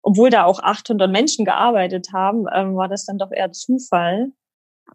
Obwohl 0.00 0.30
da 0.30 0.44
auch 0.44 0.60
800 0.60 1.10
Menschen 1.10 1.44
gearbeitet 1.44 2.08
haben, 2.14 2.46
ähm, 2.54 2.74
war 2.74 2.88
das 2.88 3.04
dann 3.04 3.18
doch 3.18 3.30
eher 3.30 3.52
Zufall. 3.52 4.28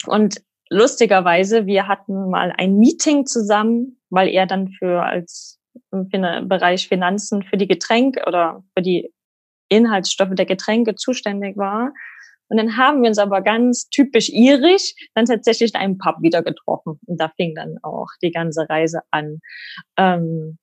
Und 0.08 0.42
lustigerweise, 0.70 1.68
wir 1.68 1.88
hatten 1.88 2.32
mal 2.32 2.52
ein 2.58 2.80
Meeting 2.80 3.28
zusammen, 3.28 4.00
weil 4.10 4.30
er 4.30 4.48
dann 4.48 4.70
für 4.70 5.04
als 5.04 5.60
im 5.92 6.10
Bereich 6.48 6.88
Finanzen 6.88 7.44
für 7.44 7.58
die 7.58 7.68
Getränke 7.68 8.24
oder 8.26 8.64
für 8.76 8.82
die 8.82 9.14
Inhaltsstoffe 9.70 10.34
der 10.34 10.46
Getränke 10.46 10.96
zuständig 10.96 11.58
war. 11.58 11.94
Und 12.54 12.58
dann 12.58 12.78
haben 12.78 13.02
wir 13.02 13.10
uns 13.10 13.18
aber 13.18 13.42
ganz 13.42 13.90
typisch 13.90 14.30
irisch 14.30 14.94
dann 15.16 15.26
tatsächlich 15.26 15.74
in 15.74 15.80
einem 15.80 15.98
Pub 15.98 16.18
wieder 16.22 16.44
getroffen. 16.44 17.00
Und 17.08 17.20
da 17.20 17.30
fing 17.36 17.56
dann 17.56 17.80
auch 17.82 18.10
die 18.22 18.30
ganze 18.30 18.70
Reise 18.70 19.02
an. 19.10 19.40
Ähm, 19.98 20.60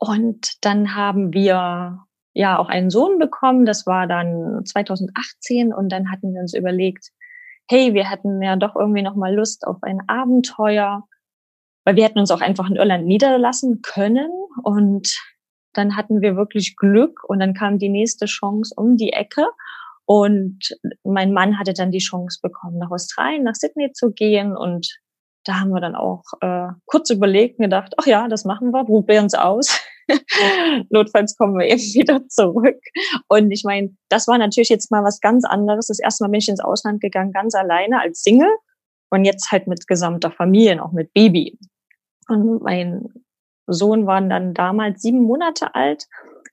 Und 0.00 0.64
dann 0.64 0.96
haben 0.96 1.32
wir 1.32 2.00
ja 2.34 2.58
auch 2.58 2.68
einen 2.68 2.90
Sohn 2.90 3.20
bekommen. 3.20 3.66
Das 3.66 3.86
war 3.86 4.08
dann 4.08 4.64
2018 4.64 5.72
und 5.72 5.90
dann 5.90 6.10
hatten 6.10 6.34
wir 6.34 6.40
uns 6.40 6.54
überlegt, 6.54 7.10
hey, 7.68 7.94
wir 7.94 8.10
hatten 8.10 8.42
ja 8.42 8.56
doch 8.56 8.74
irgendwie 8.74 9.02
noch 9.02 9.14
mal 9.14 9.32
Lust 9.32 9.64
auf 9.64 9.76
ein 9.82 10.00
Abenteuer, 10.08 11.04
weil 11.84 11.94
wir 11.94 12.04
hätten 12.04 12.18
uns 12.18 12.32
auch 12.32 12.40
einfach 12.40 12.68
in 12.68 12.76
Irland 12.76 13.06
niederlassen 13.06 13.80
können 13.82 14.30
und 14.64 15.16
dann 15.72 15.96
hatten 15.96 16.20
wir 16.20 16.34
wirklich 16.34 16.76
Glück 16.76 17.22
und 17.28 17.38
dann 17.38 17.54
kam 17.54 17.78
die 17.78 17.90
nächste 17.90 18.26
Chance 18.26 18.74
um 18.76 18.96
die 18.96 19.12
Ecke 19.12 19.46
und 20.10 20.74
mein 21.04 21.34
Mann 21.34 21.58
hatte 21.58 21.74
dann 21.74 21.90
die 21.90 21.98
Chance 21.98 22.38
bekommen, 22.42 22.78
nach 22.78 22.90
Australien, 22.90 23.44
nach 23.44 23.54
Sydney 23.54 23.92
zu 23.92 24.10
gehen 24.10 24.56
und 24.56 24.88
da 25.44 25.60
haben 25.60 25.68
wir 25.68 25.82
dann 25.82 25.94
auch 25.94 26.22
äh, 26.40 26.68
kurz 26.86 27.10
überlegt 27.10 27.58
und 27.58 27.64
gedacht, 27.64 27.92
ach 27.98 28.06
ja, 28.06 28.26
das 28.26 28.46
machen 28.46 28.70
wir, 28.70 28.86
probieren 28.86 29.26
es 29.26 29.34
aus. 29.34 29.78
Notfalls 30.88 31.36
kommen 31.36 31.58
wir 31.58 31.66
eben 31.66 31.80
wieder 31.94 32.26
zurück. 32.28 32.80
Und 33.28 33.50
ich 33.50 33.64
meine, 33.64 33.94
das 34.08 34.26
war 34.28 34.38
natürlich 34.38 34.70
jetzt 34.70 34.90
mal 34.90 35.04
was 35.04 35.20
ganz 35.20 35.44
anderes. 35.44 35.88
Das 35.88 36.00
erste 36.00 36.24
Mal 36.24 36.30
bin 36.30 36.40
ich 36.40 36.48
ins 36.48 36.60
Ausland 36.60 37.02
gegangen, 37.02 37.32
ganz 37.32 37.54
alleine 37.54 38.00
als 38.00 38.22
Single 38.22 38.56
und 39.10 39.26
jetzt 39.26 39.52
halt 39.52 39.66
mit 39.66 39.86
gesamter 39.86 40.30
Familie, 40.30 40.82
auch 40.82 40.92
mit 40.92 41.12
Baby. 41.12 41.58
Und 42.28 42.62
mein 42.62 43.08
Sohn 43.66 44.06
war 44.06 44.22
dann 44.22 44.54
damals 44.54 45.02
sieben 45.02 45.22
Monate 45.24 45.74
alt. 45.74 46.06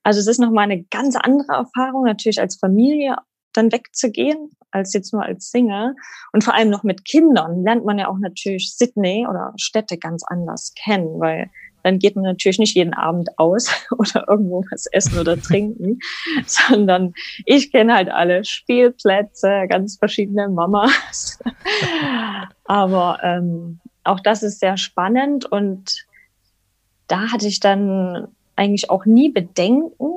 Also 0.04 0.20
es 0.20 0.28
ist 0.28 0.40
nochmal 0.40 0.66
eine 0.66 0.84
ganz 0.84 1.16
andere 1.16 1.54
Erfahrung, 1.54 2.04
natürlich 2.04 2.42
als 2.42 2.58
Familie 2.58 3.16
dann 3.58 3.72
wegzugehen, 3.72 4.52
als 4.72 4.94
jetzt 4.94 5.14
nur 5.14 5.24
als 5.24 5.52
Single. 5.52 5.96
Und 6.34 6.44
vor 6.44 6.54
allem 6.54 6.70
noch 6.70 6.84
mit 6.84 7.06
Kindern 7.06 7.64
lernt 7.64 7.86
man 7.86 7.98
ja 7.98 8.08
auch 8.08 8.20
natürlich 8.20 8.76
Sydney 8.76 9.26
oder 9.30 9.54
Städte 9.58 9.98
ganz 9.98 10.24
anders 10.28 10.74
kennen, 10.76 11.20
weil 11.20 11.50
dann 11.86 12.00
geht 12.00 12.16
man 12.16 12.26
natürlich 12.26 12.58
nicht 12.58 12.76
jeden 12.76 12.96
Abend 12.96 13.30
aus 13.38 13.70
oder 13.92 14.26
irgendwo 14.28 14.66
was 14.72 14.88
essen 14.88 15.20
oder 15.20 15.40
trinken, 15.42 16.00
sondern 16.46 17.14
ich 17.46 17.72
kenne 17.72 17.94
halt 17.94 18.10
alle 18.10 18.44
Spielplätze, 18.44 19.66
ganz 19.70 19.98
verschiedene 19.98 20.50
Mamas. 20.50 21.40
Aber 22.66 23.20
ähm, 23.22 23.80
auch 24.04 24.20
das 24.20 24.42
ist 24.42 24.60
sehr 24.60 24.78
spannend 24.78 25.46
und 25.46 26.06
da 27.08 27.32
hatte 27.32 27.48
ich 27.48 27.60
dann 27.60 28.30
eigentlich 28.56 28.90
auch 28.90 29.06
nie 29.06 29.30
Bedenken, 29.30 30.12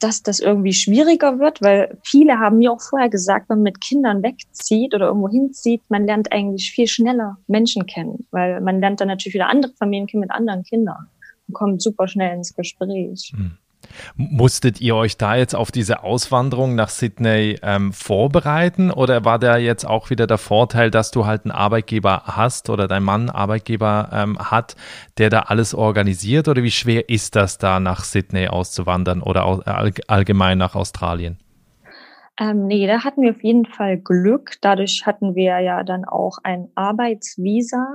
dass 0.00 0.22
das 0.22 0.40
irgendwie 0.40 0.72
schwieriger 0.72 1.38
wird, 1.38 1.62
weil 1.62 1.98
viele 2.04 2.38
haben 2.38 2.58
mir 2.58 2.72
auch 2.72 2.80
vorher 2.80 3.08
gesagt, 3.08 3.48
wenn 3.48 3.58
man 3.58 3.64
mit 3.64 3.80
Kindern 3.80 4.22
wegzieht 4.22 4.94
oder 4.94 5.06
irgendwo 5.06 5.28
hinzieht, 5.28 5.82
man 5.88 6.06
lernt 6.06 6.32
eigentlich 6.32 6.70
viel 6.70 6.86
schneller 6.86 7.38
Menschen 7.46 7.86
kennen, 7.86 8.26
weil 8.30 8.60
man 8.60 8.80
lernt 8.80 9.00
dann 9.00 9.08
natürlich 9.08 9.34
wieder 9.34 9.48
andere 9.48 9.72
Familien 9.72 10.06
kennen 10.06 10.20
mit 10.20 10.30
anderen 10.30 10.62
Kindern 10.62 11.08
und 11.48 11.54
kommt 11.54 11.82
super 11.82 12.08
schnell 12.08 12.36
ins 12.36 12.54
Gespräch. 12.54 13.32
Hm. 13.34 13.58
Musstet 14.16 14.80
ihr 14.80 14.96
euch 14.96 15.16
da 15.16 15.36
jetzt 15.36 15.54
auf 15.54 15.70
diese 15.70 16.02
Auswanderung 16.02 16.74
nach 16.74 16.88
Sydney 16.88 17.58
ähm, 17.62 17.92
vorbereiten 17.92 18.90
oder 18.90 19.24
war 19.24 19.38
da 19.38 19.56
jetzt 19.56 19.86
auch 19.86 20.10
wieder 20.10 20.26
der 20.26 20.38
Vorteil, 20.38 20.90
dass 20.90 21.10
du 21.10 21.26
halt 21.26 21.44
einen 21.44 21.52
Arbeitgeber 21.52 22.22
hast 22.26 22.70
oder 22.70 22.88
dein 22.88 23.02
Mann 23.02 23.30
Arbeitgeber 23.30 24.10
ähm, 24.12 24.38
hat, 24.38 24.76
der 25.18 25.30
da 25.30 25.40
alles 25.40 25.74
organisiert 25.74 26.48
oder 26.48 26.62
wie 26.62 26.70
schwer 26.70 27.08
ist 27.08 27.36
das 27.36 27.58
da 27.58 27.80
nach 27.80 28.04
Sydney 28.04 28.48
auszuwandern 28.48 29.22
oder 29.22 29.44
all, 29.44 29.92
allgemein 30.06 30.58
nach 30.58 30.74
Australien? 30.74 31.38
Ähm, 32.40 32.66
nee, 32.66 32.86
da 32.86 33.04
hatten 33.04 33.22
wir 33.22 33.30
auf 33.30 33.44
jeden 33.44 33.64
Fall 33.64 33.98
Glück. 33.98 34.56
Dadurch 34.60 35.06
hatten 35.06 35.34
wir 35.34 35.60
ja 35.60 35.84
dann 35.84 36.04
auch 36.04 36.38
ein 36.42 36.68
Arbeitsvisa. 36.74 37.86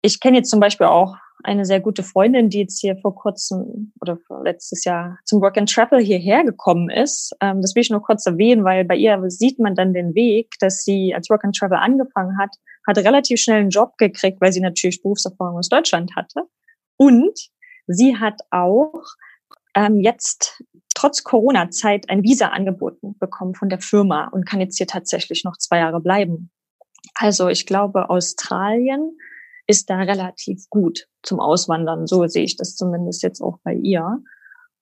Ich 0.00 0.20
kenne 0.20 0.38
jetzt 0.38 0.50
zum 0.50 0.60
Beispiel 0.60 0.86
auch 0.86 1.16
eine 1.44 1.64
sehr 1.64 1.80
gute 1.80 2.02
Freundin, 2.02 2.50
die 2.50 2.60
jetzt 2.60 2.80
hier 2.80 2.96
vor 2.96 3.14
kurzem 3.14 3.92
oder 4.00 4.18
letztes 4.42 4.84
Jahr 4.84 5.18
zum 5.24 5.40
Work 5.40 5.56
and 5.58 5.72
Travel 5.72 6.00
hierher 6.00 6.44
gekommen 6.44 6.90
ist. 6.90 7.34
Ähm, 7.40 7.62
das 7.62 7.74
will 7.74 7.82
ich 7.82 7.90
nur 7.90 8.02
kurz 8.02 8.26
erwähnen, 8.26 8.64
weil 8.64 8.84
bei 8.84 8.96
ihr 8.96 9.22
sieht 9.30 9.58
man 9.58 9.74
dann 9.74 9.94
den 9.94 10.14
Weg, 10.14 10.54
dass 10.60 10.84
sie 10.84 11.14
als 11.14 11.30
Work 11.30 11.44
and 11.44 11.56
Travel 11.56 11.78
angefangen 11.78 12.38
hat, 12.38 12.56
hat 12.86 12.98
relativ 12.98 13.40
schnell 13.40 13.60
einen 13.60 13.70
Job 13.70 13.96
gekriegt, 13.98 14.40
weil 14.40 14.52
sie 14.52 14.60
natürlich 14.60 15.02
Berufserfahrung 15.02 15.58
aus 15.58 15.68
Deutschland 15.68 16.16
hatte. 16.16 16.42
Und 16.96 17.38
sie 17.86 18.16
hat 18.16 18.40
auch 18.50 19.04
ähm, 19.74 20.00
jetzt 20.00 20.62
trotz 20.94 21.22
Corona-Zeit 21.22 22.10
ein 22.10 22.24
Visa 22.24 22.48
angeboten 22.48 23.16
bekommen 23.18 23.54
von 23.54 23.68
der 23.68 23.80
Firma 23.80 24.26
und 24.28 24.46
kann 24.46 24.60
jetzt 24.60 24.78
hier 24.78 24.88
tatsächlich 24.88 25.44
noch 25.44 25.56
zwei 25.56 25.78
Jahre 25.78 26.00
bleiben. 26.00 26.50
Also 27.14 27.48
ich 27.48 27.66
glaube, 27.66 28.10
Australien 28.10 29.16
ist 29.68 29.90
da 29.90 29.98
relativ 29.98 30.68
gut 30.70 31.06
zum 31.22 31.38
Auswandern. 31.38 32.06
So 32.06 32.26
sehe 32.26 32.44
ich 32.44 32.56
das 32.56 32.74
zumindest 32.74 33.22
jetzt 33.22 33.40
auch 33.40 33.58
bei 33.62 33.74
ihr. 33.74 34.18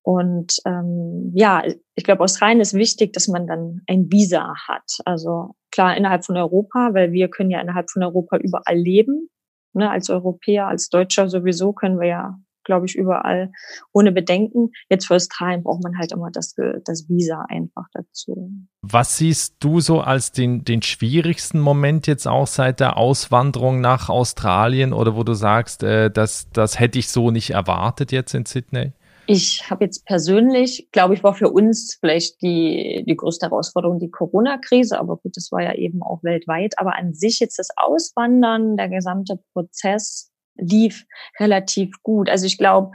Und 0.02 0.58
ähm, 0.64 1.32
ja, 1.34 1.64
ich 1.96 2.04
glaube, 2.04 2.22
Australien 2.22 2.60
ist 2.60 2.74
wichtig, 2.74 3.12
dass 3.12 3.26
man 3.26 3.48
dann 3.48 3.82
ein 3.88 4.10
Visa 4.10 4.54
hat. 4.68 4.98
Also 5.04 5.56
klar 5.72 5.96
innerhalb 5.96 6.24
von 6.24 6.36
Europa, 6.36 6.94
weil 6.94 7.10
wir 7.10 7.28
können 7.28 7.50
ja 7.50 7.60
innerhalb 7.60 7.90
von 7.90 8.04
Europa 8.04 8.36
überall 8.36 8.76
leben. 8.76 9.28
Ne, 9.72 9.90
als 9.90 10.08
Europäer, 10.08 10.68
als 10.68 10.88
Deutscher 10.88 11.28
sowieso 11.28 11.72
können 11.72 12.00
wir 12.00 12.08
ja 12.08 12.38
glaube 12.66 12.86
ich, 12.86 12.94
überall 12.94 13.50
ohne 13.92 14.12
Bedenken. 14.12 14.70
Jetzt 14.90 15.06
für 15.06 15.14
Australien 15.14 15.62
braucht 15.62 15.82
man 15.82 15.96
halt 15.96 16.12
immer 16.12 16.30
das, 16.30 16.54
das 16.84 17.08
Visa 17.08 17.46
einfach 17.48 17.86
dazu. 17.92 18.50
Was 18.82 19.16
siehst 19.16 19.56
du 19.60 19.80
so 19.80 20.00
als 20.00 20.32
den, 20.32 20.64
den 20.64 20.82
schwierigsten 20.82 21.60
Moment 21.60 22.06
jetzt 22.06 22.28
auch 22.28 22.46
seit 22.46 22.80
der 22.80 22.98
Auswanderung 22.98 23.80
nach 23.80 24.10
Australien 24.10 24.92
oder 24.92 25.16
wo 25.16 25.24
du 25.24 25.32
sagst, 25.32 25.82
äh, 25.82 26.10
das, 26.10 26.50
das 26.52 26.78
hätte 26.78 26.98
ich 26.98 27.08
so 27.08 27.30
nicht 27.30 27.50
erwartet 27.50 28.12
jetzt 28.12 28.34
in 28.34 28.44
Sydney? 28.44 28.92
Ich 29.28 29.68
habe 29.70 29.84
jetzt 29.84 30.06
persönlich, 30.06 30.88
glaube 30.92 31.14
ich, 31.14 31.24
war 31.24 31.34
für 31.34 31.50
uns 31.50 31.96
vielleicht 31.98 32.40
die, 32.42 33.04
die 33.08 33.16
größte 33.16 33.46
Herausforderung 33.46 33.98
die 33.98 34.10
Corona-Krise, 34.10 35.00
aber 35.00 35.16
gut, 35.16 35.36
das 35.36 35.50
war 35.50 35.62
ja 35.62 35.74
eben 35.74 36.00
auch 36.02 36.22
weltweit. 36.22 36.78
Aber 36.78 36.96
an 36.96 37.12
sich 37.12 37.40
jetzt 37.40 37.58
das 37.58 37.70
Auswandern, 37.76 38.76
der 38.76 38.88
gesamte 38.88 39.40
Prozess, 39.52 40.30
lief 40.58 41.06
relativ 41.38 42.02
gut. 42.02 42.28
Also 42.28 42.46
ich 42.46 42.58
glaube, 42.58 42.92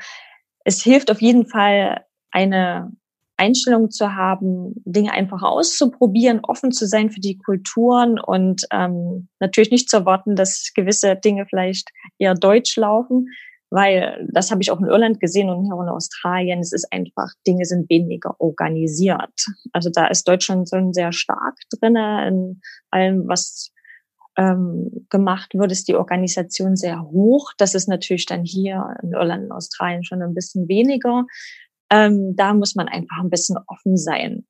es 0.63 0.81
hilft 0.83 1.11
auf 1.11 1.21
jeden 1.21 1.47
Fall 1.47 2.05
eine 2.31 2.91
Einstellung 3.41 3.89
zu 3.89 4.15
haben, 4.15 4.73
Dinge 4.85 5.11
einfach 5.13 5.41
auszuprobieren, 5.41 6.41
offen 6.43 6.71
zu 6.71 6.85
sein 6.85 7.09
für 7.09 7.19
die 7.19 7.39
Kulturen 7.39 8.19
und 8.19 8.65
ähm, 8.71 9.29
natürlich 9.39 9.71
nicht 9.71 9.89
zu 9.89 9.97
erwarten, 9.97 10.35
dass 10.35 10.71
gewisse 10.75 11.15
Dinge 11.15 11.47
vielleicht 11.47 11.89
eher 12.19 12.35
deutsch 12.35 12.77
laufen, 12.77 13.27
weil 13.71 14.27
das 14.31 14.51
habe 14.51 14.61
ich 14.61 14.69
auch 14.69 14.79
in 14.79 14.85
Irland 14.85 15.19
gesehen 15.19 15.49
und 15.49 15.63
hier 15.63 15.73
in 15.73 15.89
Australien. 15.89 16.59
Es 16.59 16.71
ist 16.71 16.91
einfach, 16.91 17.29
Dinge 17.47 17.65
sind 17.65 17.89
weniger 17.89 18.35
organisiert. 18.39 19.33
Also 19.71 19.89
da 19.91 20.07
ist 20.07 20.27
Deutschland 20.27 20.69
schon 20.69 20.93
sehr 20.93 21.11
stark 21.11 21.55
drinne 21.79 22.27
in 22.27 22.61
allem, 22.91 23.27
was 23.27 23.71
ähm, 24.37 25.05
gemacht 25.09 25.53
wird, 25.53 25.71
ist 25.71 25.87
die 25.87 25.95
Organisation 25.95 26.75
sehr 26.75 27.01
hoch. 27.03 27.51
Das 27.57 27.75
ist 27.75 27.87
natürlich 27.87 28.25
dann 28.25 28.43
hier 28.43 28.95
in 29.03 29.11
Irland 29.13 29.45
und 29.45 29.51
Australien 29.51 30.03
schon 30.03 30.21
ein 30.21 30.33
bisschen 30.33 30.67
weniger. 30.67 31.25
Ähm, 31.89 32.35
da 32.35 32.53
muss 32.53 32.75
man 32.75 32.87
einfach 32.87 33.17
ein 33.21 33.29
bisschen 33.29 33.57
offen 33.67 33.97
sein 33.97 34.45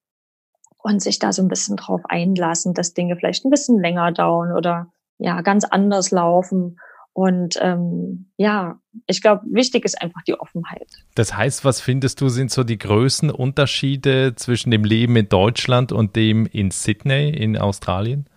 und 0.77 1.01
sich 1.01 1.19
da 1.19 1.33
so 1.33 1.41
ein 1.41 1.47
bisschen 1.47 1.77
drauf 1.77 2.01
einlassen, 2.05 2.73
dass 2.73 2.93
Dinge 2.93 3.15
vielleicht 3.15 3.45
ein 3.45 3.51
bisschen 3.51 3.79
länger 3.79 4.11
dauern 4.11 4.55
oder 4.55 4.91
ja 5.17 5.41
ganz 5.41 5.63
anders 5.65 6.11
laufen. 6.11 6.77
Und 7.13 7.57
ähm, 7.59 8.31
ja, 8.37 8.79
ich 9.05 9.21
glaube, 9.21 9.43
wichtig 9.51 9.83
ist 9.83 10.01
einfach 10.01 10.21
die 10.25 10.39
Offenheit. 10.39 10.87
Das 11.15 11.35
heißt, 11.35 11.65
was 11.65 11.81
findest 11.81 12.21
du, 12.21 12.29
sind 12.29 12.51
so 12.51 12.63
die 12.63 12.77
größten 12.77 13.29
Unterschiede 13.29 14.33
zwischen 14.35 14.71
dem 14.71 14.85
Leben 14.85 15.15
in 15.17 15.27
Deutschland 15.27 15.91
und 15.91 16.15
dem 16.15 16.45
in 16.45 16.71
Sydney 16.71 17.29
in 17.29 17.57
Australien? 17.57 18.27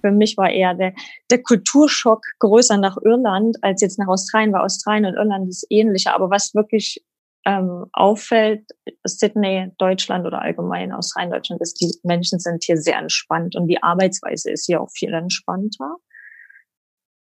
Für 0.00 0.10
mich 0.10 0.36
war 0.36 0.50
eher 0.50 0.74
der, 0.74 0.92
der 1.30 1.42
Kulturschock 1.42 2.22
größer 2.38 2.76
nach 2.76 2.96
Irland 3.04 3.56
als 3.62 3.82
jetzt 3.82 3.98
nach 3.98 4.08
Australien, 4.08 4.52
weil 4.52 4.62
Australien 4.62 5.06
und 5.06 5.14
Irland 5.14 5.48
ist 5.48 5.66
ähnlicher. 5.70 6.14
Aber 6.14 6.30
was 6.30 6.54
wirklich 6.54 7.04
ähm, 7.46 7.86
auffällt, 7.92 8.64
Sydney, 9.04 9.70
Deutschland 9.78 10.26
oder 10.26 10.42
allgemein 10.42 10.92
Australien, 10.92 11.32
Deutschland, 11.32 11.62
ist, 11.62 11.80
die 11.80 11.90
Menschen 12.02 12.38
sind 12.38 12.64
hier 12.64 12.76
sehr 12.76 12.98
entspannt 12.98 13.56
und 13.56 13.66
die 13.66 13.82
Arbeitsweise 13.82 14.50
ist 14.50 14.66
hier 14.66 14.80
auch 14.80 14.90
viel 14.90 15.12
entspannter. 15.12 15.96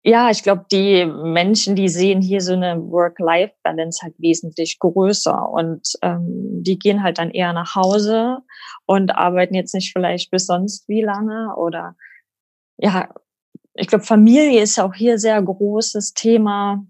Ja, 0.04 0.30
ich 0.30 0.42
glaube, 0.42 0.66
die 0.72 1.06
Menschen, 1.06 1.76
die 1.76 1.88
sehen 1.88 2.20
hier 2.20 2.40
so 2.40 2.54
eine 2.54 2.76
Work-Life-Balance 2.90 4.00
halt 4.02 4.14
wesentlich 4.18 4.80
größer 4.80 5.48
und 5.48 5.92
ähm, 6.02 6.60
die 6.62 6.76
gehen 6.76 7.04
halt 7.04 7.18
dann 7.18 7.30
eher 7.30 7.52
nach 7.52 7.76
Hause 7.76 8.38
und 8.84 9.14
arbeiten 9.14 9.54
jetzt 9.54 9.74
nicht 9.74 9.92
vielleicht 9.92 10.32
bis 10.32 10.46
sonst 10.46 10.88
wie 10.88 11.02
lange 11.02 11.54
oder 11.56 11.94
ja, 12.78 13.08
ich 13.74 13.86
glaube, 13.86 14.04
Familie 14.04 14.62
ist 14.62 14.78
auch 14.78 14.94
hier 14.94 15.18
sehr 15.18 15.40
großes 15.40 16.14
Thema. 16.14 16.84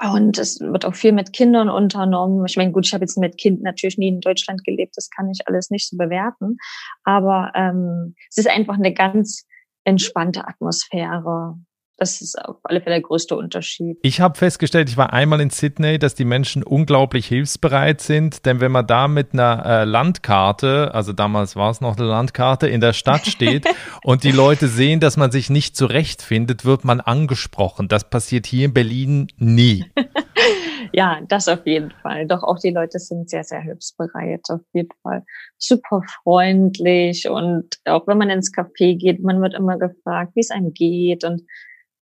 Und 0.00 0.38
es 0.38 0.60
wird 0.60 0.84
auch 0.84 0.94
viel 0.94 1.12
mit 1.12 1.32
Kindern 1.32 1.68
unternommen. 1.68 2.46
Ich 2.46 2.56
meine, 2.56 2.72
gut, 2.72 2.86
ich 2.86 2.94
habe 2.94 3.04
jetzt 3.04 3.18
mit 3.18 3.36
Kind 3.36 3.62
natürlich 3.62 3.98
nie 3.98 4.08
in 4.08 4.20
Deutschland 4.20 4.64
gelebt, 4.64 4.96
das 4.96 5.10
kann 5.10 5.30
ich 5.30 5.46
alles 5.46 5.70
nicht 5.70 5.88
so 5.88 5.96
bewerten. 5.96 6.56
Aber 7.04 7.52
ähm, 7.54 8.14
es 8.30 8.38
ist 8.38 8.48
einfach 8.48 8.74
eine 8.74 8.94
ganz 8.94 9.46
entspannte 9.84 10.46
Atmosphäre. 10.46 11.58
Das 11.96 12.20
ist 12.20 12.36
auf 12.36 12.56
alle 12.64 12.80
Fälle 12.80 12.96
der 12.96 13.02
größte 13.02 13.36
Unterschied. 13.36 13.98
Ich 14.02 14.20
habe 14.20 14.36
festgestellt, 14.36 14.88
ich 14.88 14.96
war 14.96 15.12
einmal 15.12 15.40
in 15.40 15.50
Sydney, 15.50 15.98
dass 15.98 16.14
die 16.14 16.24
Menschen 16.24 16.62
unglaublich 16.62 17.26
hilfsbereit 17.26 18.00
sind, 18.00 18.44
denn 18.46 18.60
wenn 18.60 18.72
man 18.72 18.86
da 18.86 19.08
mit 19.08 19.32
einer 19.32 19.64
äh, 19.64 19.84
Landkarte, 19.84 20.92
also 20.94 21.12
damals 21.12 21.54
war 21.54 21.70
es 21.70 21.80
noch 21.80 21.96
eine 21.96 22.06
Landkarte, 22.06 22.66
in 22.66 22.80
der 22.80 22.92
Stadt 22.92 23.26
steht 23.26 23.66
und 24.04 24.24
die 24.24 24.32
Leute 24.32 24.68
sehen, 24.68 25.00
dass 25.00 25.16
man 25.16 25.30
sich 25.30 25.50
nicht 25.50 25.76
zurechtfindet, 25.76 26.64
wird 26.64 26.84
man 26.84 27.00
angesprochen. 27.00 27.88
Das 27.88 28.08
passiert 28.08 28.46
hier 28.46 28.66
in 28.66 28.74
Berlin 28.74 29.28
nie. 29.36 29.84
ja, 30.92 31.20
das 31.28 31.48
auf 31.48 31.66
jeden 31.66 31.92
Fall. 32.02 32.26
Doch 32.26 32.42
auch 32.42 32.58
die 32.58 32.70
Leute 32.70 32.98
sind 32.98 33.30
sehr, 33.30 33.44
sehr 33.44 33.60
hilfsbereit, 33.60 34.42
auf 34.48 34.62
jeden 34.72 34.90
Fall. 35.02 35.24
Super 35.58 36.02
freundlich 36.22 37.28
und 37.28 37.66
auch 37.84 38.06
wenn 38.06 38.18
man 38.18 38.30
ins 38.30 38.52
Café 38.52 38.98
geht, 38.98 39.22
man 39.22 39.40
wird 39.40 39.54
immer 39.54 39.78
gefragt, 39.78 40.32
wie 40.34 40.40
es 40.40 40.50
einem 40.50 40.72
geht 40.72 41.24
und 41.24 41.42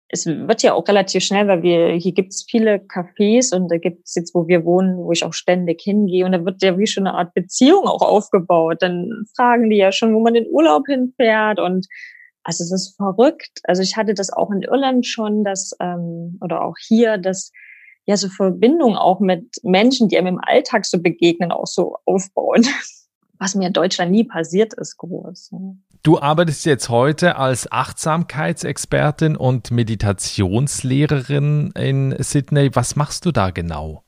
es 0.09 0.25
wird 0.25 0.62
ja 0.62 0.74
auch 0.74 0.88
relativ 0.88 1.24
schnell, 1.24 1.47
weil 1.47 1.63
wir, 1.63 1.93
hier 1.93 2.13
gibt 2.13 2.31
es 2.31 2.45
viele 2.47 2.77
Cafés 2.77 3.55
und 3.55 3.69
da 3.69 3.77
gibt 3.77 4.05
es 4.05 4.15
jetzt, 4.15 4.35
wo 4.35 4.47
wir 4.47 4.63
wohnen, 4.63 4.97
wo 4.97 5.12
ich 5.12 5.24
auch 5.24 5.33
ständig 5.33 5.81
hingehe 5.81 6.25
und 6.25 6.31
da 6.31 6.45
wird 6.45 6.62
ja 6.62 6.77
wie 6.77 6.88
schon 6.88 7.07
eine 7.07 7.17
Art 7.17 7.33
Beziehung 7.33 7.88
auch 7.88 8.01
aufgebaut. 8.01 8.77
Dann 8.81 9.25
fragen 9.35 9.69
die 9.69 9.77
ja 9.77 9.91
schon, 9.91 10.13
wo 10.13 10.19
man 10.19 10.35
in 10.35 10.47
Urlaub 10.50 10.83
hinfährt 10.88 11.59
und 11.59 11.88
also 12.43 12.63
es 12.63 12.71
ist 12.71 12.95
verrückt. 12.95 13.59
Also 13.63 13.81
ich 13.81 13.97
hatte 13.97 14.13
das 14.13 14.31
auch 14.31 14.51
in 14.51 14.62
Irland 14.62 15.07
schon, 15.07 15.43
dass, 15.43 15.75
ähm, 15.81 16.38
oder 16.41 16.63
auch 16.63 16.75
hier, 16.79 17.17
dass 17.17 17.51
ja 18.05 18.15
so 18.17 18.29
Verbindungen 18.29 18.97
auch 18.97 19.19
mit 19.19 19.55
Menschen, 19.63 20.09
die 20.09 20.17
einem 20.17 20.35
im 20.35 20.39
Alltag 20.43 20.85
so 20.85 21.01
begegnen, 21.01 21.51
auch 21.51 21.65
so 21.65 21.97
aufbauen. 22.05 22.63
Was 23.39 23.55
mir 23.55 23.67
in 23.67 23.74
Deutschland 23.74 24.12
nie 24.12 24.24
passiert 24.24 24.75
ist, 24.75 24.97
groß. 24.97 25.51
Du 26.05 26.19
arbeitest 26.19 26.67
jetzt 26.67 26.89
heute 26.89 27.38
als 27.38 27.71
Achtsamkeitsexpertin 27.71 29.35
und 29.35 29.71
Meditationslehrerin 29.71 31.71
in 31.71 32.15
Sydney. 32.19 32.69
Was 32.75 32.95
machst 32.95 33.25
du 33.25 33.31
da 33.31 33.50
genau? 33.50 34.03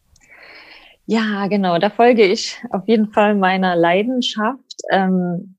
Ja, 1.08 1.48
genau. 1.48 1.80
Da 1.80 1.90
folge 1.90 2.24
ich 2.24 2.64
auf 2.70 2.88
jeden 2.88 3.12
Fall 3.14 3.34
meiner 3.34 3.76
Leidenschaft. 3.76 4.76
Ähm, 4.92 5.58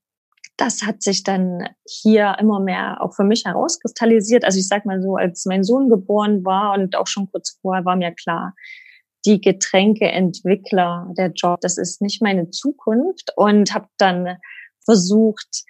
das 0.56 0.82
hat 0.86 1.02
sich 1.02 1.24
dann 1.24 1.70
hier 1.84 2.36
immer 2.38 2.60
mehr 2.60 3.02
auch 3.02 3.16
für 3.16 3.24
mich 3.24 3.44
herauskristallisiert. 3.44 4.44
Also 4.44 4.60
ich 4.60 4.68
sag 4.68 4.86
mal 4.86 5.02
so, 5.02 5.16
als 5.16 5.44
mein 5.44 5.64
Sohn 5.64 5.88
geboren 5.88 6.44
war 6.44 6.78
und 6.78 6.94
auch 6.94 7.08
schon 7.08 7.28
kurz 7.32 7.58
vorher 7.60 7.84
war 7.84 7.96
mir 7.96 8.12
klar, 8.12 8.54
die 9.26 9.40
Getränkeentwickler, 9.40 11.10
der 11.18 11.32
Job, 11.32 11.62
das 11.62 11.78
ist 11.78 12.00
nicht 12.00 12.22
meine 12.22 12.50
Zukunft 12.50 13.32
und 13.34 13.74
habe 13.74 13.88
dann 13.96 14.36
versucht, 14.84 15.64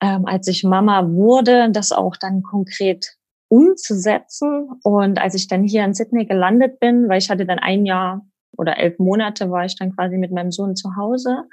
ähm, 0.00 0.26
als 0.26 0.46
ich 0.48 0.64
Mama 0.64 1.08
wurde, 1.10 1.70
das 1.70 1.92
auch 1.92 2.16
dann 2.16 2.42
konkret 2.42 3.16
umzusetzen. 3.48 4.70
Und 4.82 5.20
als 5.20 5.34
ich 5.34 5.48
dann 5.48 5.62
hier 5.62 5.84
in 5.84 5.94
Sydney 5.94 6.26
gelandet 6.26 6.80
bin, 6.80 7.08
weil 7.08 7.18
ich 7.18 7.30
hatte 7.30 7.46
dann 7.46 7.58
ein 7.58 7.84
Jahr 7.84 8.24
oder 8.56 8.78
elf 8.78 8.98
Monate 8.98 9.50
war 9.50 9.64
ich 9.64 9.76
dann 9.76 9.94
quasi 9.94 10.16
mit 10.18 10.32
meinem 10.32 10.50
Sohn 10.50 10.76
zu 10.76 10.96
Hause. 10.96 11.44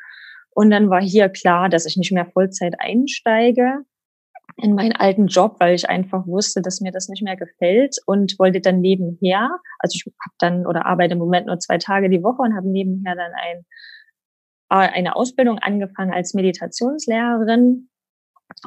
Und 0.51 0.71
dann 0.71 0.89
war 0.89 1.01
hier 1.01 1.29
klar, 1.29 1.69
dass 1.69 1.85
ich 1.85 1.97
nicht 1.97 2.11
mehr 2.11 2.25
Vollzeit 2.25 2.75
einsteige 2.79 3.83
in 4.55 4.73
meinen 4.73 4.93
alten 4.93 5.27
Job, 5.27 5.57
weil 5.59 5.75
ich 5.75 5.89
einfach 5.89 6.25
wusste, 6.25 6.61
dass 6.61 6.81
mir 6.81 6.91
das 6.91 7.09
nicht 7.09 7.21
mehr 7.21 7.35
gefällt 7.35 7.97
und 8.07 8.39
wollte 8.39 8.59
dann 8.59 8.81
nebenher, 8.81 9.49
also 9.77 9.95
ich 9.95 10.05
habe 10.05 10.35
dann 10.39 10.65
oder 10.65 10.85
arbeite 10.87 11.13
im 11.13 11.19
Moment 11.19 11.45
nur 11.45 11.59
zwei 11.59 11.77
Tage 11.77 12.09
die 12.09 12.23
Woche 12.23 12.41
und 12.41 12.55
habe 12.55 12.67
nebenher 12.67 13.15
dann 13.15 13.31
ein, 13.35 13.65
äh, 14.71 14.91
eine 14.93 15.15
Ausbildung 15.15 15.59
angefangen 15.59 16.11
als 16.11 16.33
Meditationslehrerin 16.33 17.89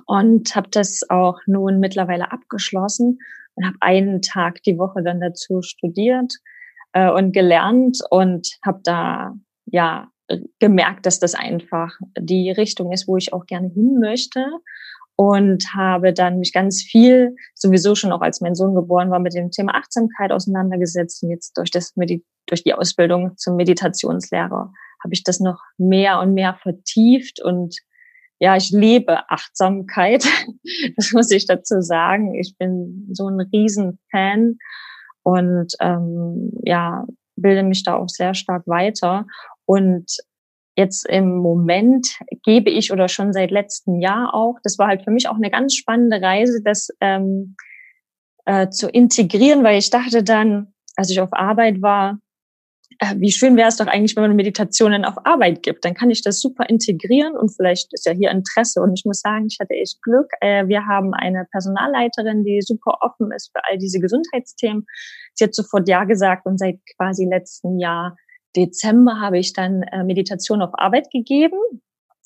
und 0.06 0.54
habe 0.54 0.68
das 0.70 1.08
auch 1.08 1.38
nun 1.46 1.80
mittlerweile 1.80 2.32
abgeschlossen 2.32 3.18
und 3.54 3.66
habe 3.66 3.76
einen 3.80 4.22
Tag 4.22 4.62
die 4.62 4.78
Woche 4.78 5.02
dann 5.02 5.20
dazu 5.20 5.62
studiert 5.62 6.34
äh, 6.92 7.10
und 7.10 7.32
gelernt 7.32 7.98
und 8.10 8.48
habe 8.64 8.80
da 8.84 9.34
ja 9.66 10.08
gemerkt, 10.58 11.06
dass 11.06 11.18
das 11.18 11.34
einfach 11.34 11.92
die 12.18 12.50
Richtung 12.50 12.92
ist, 12.92 13.08
wo 13.08 13.16
ich 13.16 13.32
auch 13.32 13.46
gerne 13.46 13.68
hin 13.68 13.98
möchte 14.00 14.46
und 15.16 15.74
habe 15.74 16.12
dann 16.14 16.38
mich 16.38 16.52
ganz 16.52 16.82
viel 16.82 17.36
sowieso 17.54 17.94
schon 17.94 18.12
auch 18.12 18.22
als 18.22 18.40
mein 18.40 18.54
Sohn 18.54 18.74
geboren 18.74 19.10
war 19.10 19.18
mit 19.18 19.34
dem 19.34 19.50
Thema 19.50 19.74
Achtsamkeit 19.74 20.32
auseinandergesetzt 20.32 21.22
und 21.22 21.30
jetzt 21.30 21.58
durch 21.58 21.70
das 21.70 21.94
durch 22.46 22.62
die 22.64 22.74
Ausbildung 22.74 23.36
zum 23.36 23.56
Meditationslehrer 23.56 24.72
habe 25.02 25.14
ich 25.14 25.22
das 25.22 25.40
noch 25.40 25.60
mehr 25.78 26.20
und 26.20 26.34
mehr 26.34 26.54
vertieft 26.54 27.42
und 27.42 27.76
ja, 28.40 28.56
ich 28.56 28.70
lebe 28.70 29.30
Achtsamkeit. 29.30 30.24
Das 30.96 31.12
muss 31.12 31.30
ich 31.30 31.46
dazu 31.46 31.80
sagen. 31.80 32.34
Ich 32.34 32.56
bin 32.58 33.08
so 33.12 33.28
ein 33.28 33.40
Riesenfan 33.40 34.56
und 35.22 35.74
ähm, 35.80 36.52
ja, 36.64 37.06
bilde 37.36 37.62
mich 37.62 37.82
da 37.82 37.96
auch 37.96 38.08
sehr 38.08 38.34
stark 38.34 38.66
weiter. 38.66 39.26
Und 39.66 40.06
jetzt 40.76 41.06
im 41.08 41.38
Moment 41.38 42.08
gebe 42.44 42.70
ich 42.70 42.92
oder 42.92 43.08
schon 43.08 43.32
seit 43.32 43.50
letztem 43.50 44.00
Jahr 44.00 44.34
auch, 44.34 44.56
das 44.62 44.78
war 44.78 44.88
halt 44.88 45.02
für 45.04 45.10
mich 45.10 45.28
auch 45.28 45.36
eine 45.36 45.50
ganz 45.50 45.74
spannende 45.74 46.20
Reise, 46.22 46.62
das 46.62 46.88
ähm, 47.00 47.56
äh, 48.46 48.68
zu 48.70 48.88
integrieren, 48.88 49.62
weil 49.64 49.78
ich 49.78 49.90
dachte 49.90 50.22
dann, 50.22 50.72
als 50.96 51.10
ich 51.10 51.20
auf 51.20 51.32
Arbeit 51.32 51.82
war, 51.82 52.18
wie 53.16 53.30
schön 53.30 53.56
wäre 53.56 53.68
es 53.68 53.76
doch 53.76 53.86
eigentlich, 53.86 54.14
wenn 54.14 54.24
man 54.24 54.36
Meditationen 54.36 55.04
auf 55.04 55.24
Arbeit 55.24 55.62
gibt. 55.62 55.84
Dann 55.84 55.94
kann 55.94 56.10
ich 56.10 56.22
das 56.22 56.40
super 56.40 56.68
integrieren 56.68 57.36
und 57.36 57.48
vielleicht 57.48 57.92
ist 57.92 58.04
ja 58.04 58.12
hier 58.12 58.30
Interesse. 58.30 58.82
Und 58.82 58.92
ich 58.98 59.04
muss 59.04 59.20
sagen, 59.20 59.46
ich 59.50 59.58
hatte 59.58 59.74
echt 59.74 60.02
Glück. 60.02 60.26
Äh, 60.40 60.66
wir 60.68 60.86
haben 60.86 61.14
eine 61.14 61.46
Personalleiterin, 61.50 62.44
die 62.44 62.60
super 62.60 62.98
offen 63.00 63.32
ist 63.32 63.50
für 63.52 63.62
all 63.64 63.78
diese 63.78 64.00
Gesundheitsthemen. 64.00 64.84
Sie 65.34 65.44
hat 65.44 65.54
sofort 65.54 65.88
Ja 65.88 66.04
gesagt 66.04 66.46
und 66.46 66.58
seit 66.58 66.78
quasi 66.96 67.24
letzten 67.24 67.78
Jahr 67.78 68.16
Dezember 68.56 69.20
habe 69.20 69.38
ich 69.38 69.52
dann 69.52 69.82
äh, 69.82 70.04
Meditation 70.04 70.60
auf 70.60 70.70
Arbeit 70.74 71.10
gegeben. 71.10 71.56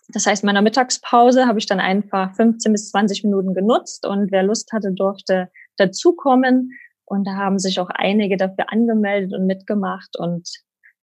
Das 0.08 0.26
heißt, 0.26 0.44
meiner 0.44 0.62
Mittagspause 0.62 1.46
habe 1.46 1.58
ich 1.58 1.66
dann 1.66 1.80
einfach 1.80 2.34
15 2.34 2.72
bis 2.72 2.90
20 2.90 3.24
Minuten 3.24 3.54
genutzt 3.54 4.06
und 4.06 4.32
wer 4.32 4.42
Lust 4.42 4.72
hatte, 4.72 4.92
durfte 4.92 5.50
dazukommen. 5.76 6.72
Und 7.06 7.26
da 7.26 7.36
haben 7.36 7.58
sich 7.58 7.80
auch 7.80 7.90
einige 7.90 8.36
dafür 8.36 8.72
angemeldet 8.72 9.32
und 9.32 9.46
mitgemacht. 9.46 10.16
Und 10.18 10.48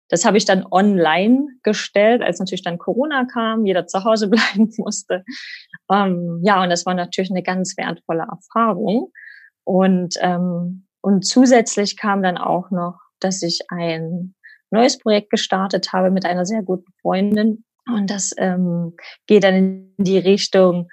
das 0.09 0.25
habe 0.25 0.37
ich 0.37 0.45
dann 0.45 0.67
online 0.71 1.47
gestellt, 1.63 2.23
als 2.23 2.39
natürlich 2.39 2.63
dann 2.63 2.79
Corona 2.79 3.25
kam, 3.25 3.65
jeder 3.65 3.87
zu 3.87 4.05
Hause 4.05 4.29
bleiben 4.31 4.71
musste. 4.77 5.25
Ähm, 5.91 6.41
ja, 6.45 6.63
und 6.63 6.71
das 6.71 6.87
war 6.87 6.95
natürlich 6.95 7.31
eine 7.31 7.43
ganz 7.43 7.77
wertvolle 7.77 8.27
Erfahrung. 8.31 9.11
Und, 9.65 10.17
ähm, 10.21 10.87
und 11.01 11.25
zusätzlich 11.25 11.97
kam 11.97 12.23
dann 12.23 12.37
auch 12.37 12.71
noch, 12.71 12.99
dass 13.21 13.43
ich 13.43 13.61
ein 13.69 14.35
neues 14.71 14.99
Projekt 14.99 15.31
gestartet 15.31 15.93
habe 15.93 16.11
mit 16.11 16.25
einer 16.25 16.45
sehr 16.45 16.63
guten 16.63 16.93
Freundin. 17.01 17.65
Und 17.87 18.11
das 18.11 18.33
ähm, 18.39 18.95
geht 19.27 19.45
dann 19.45 19.55
in 19.55 19.95
die 19.99 20.19
Richtung, 20.19 20.89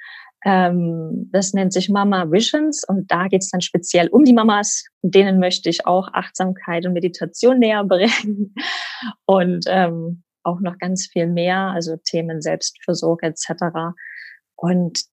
ähm, 0.46 1.30
das 1.32 1.54
nennt 1.54 1.74
sich 1.74 1.90
Mama 1.90 2.32
Visions 2.32 2.84
und 2.88 3.12
da 3.12 3.28
geht 3.28 3.42
es 3.42 3.52
dann 3.52 3.62
speziell 3.62 4.08
um 4.08 4.24
die 4.24 4.34
Mamas. 4.34 4.86
Denen 5.02 5.40
möchte 5.40 5.70
ich 5.70 5.86
auch 5.86 6.08
Achtsamkeit 6.14 6.86
und 6.86 6.94
Meditation 6.94 7.60
näher 7.60 7.84
bringen 7.84 8.56
und 9.26 9.66
ähm, 9.68 10.24
auch 10.44 10.62
noch 10.62 10.78
ganz 10.78 11.08
viel 11.08 11.28
mehr, 11.28 11.72
also 11.74 11.98
Themen 11.98 12.42
Selbstfürsorge 12.42 13.28
etc. 13.28 13.96
Und 14.56 15.04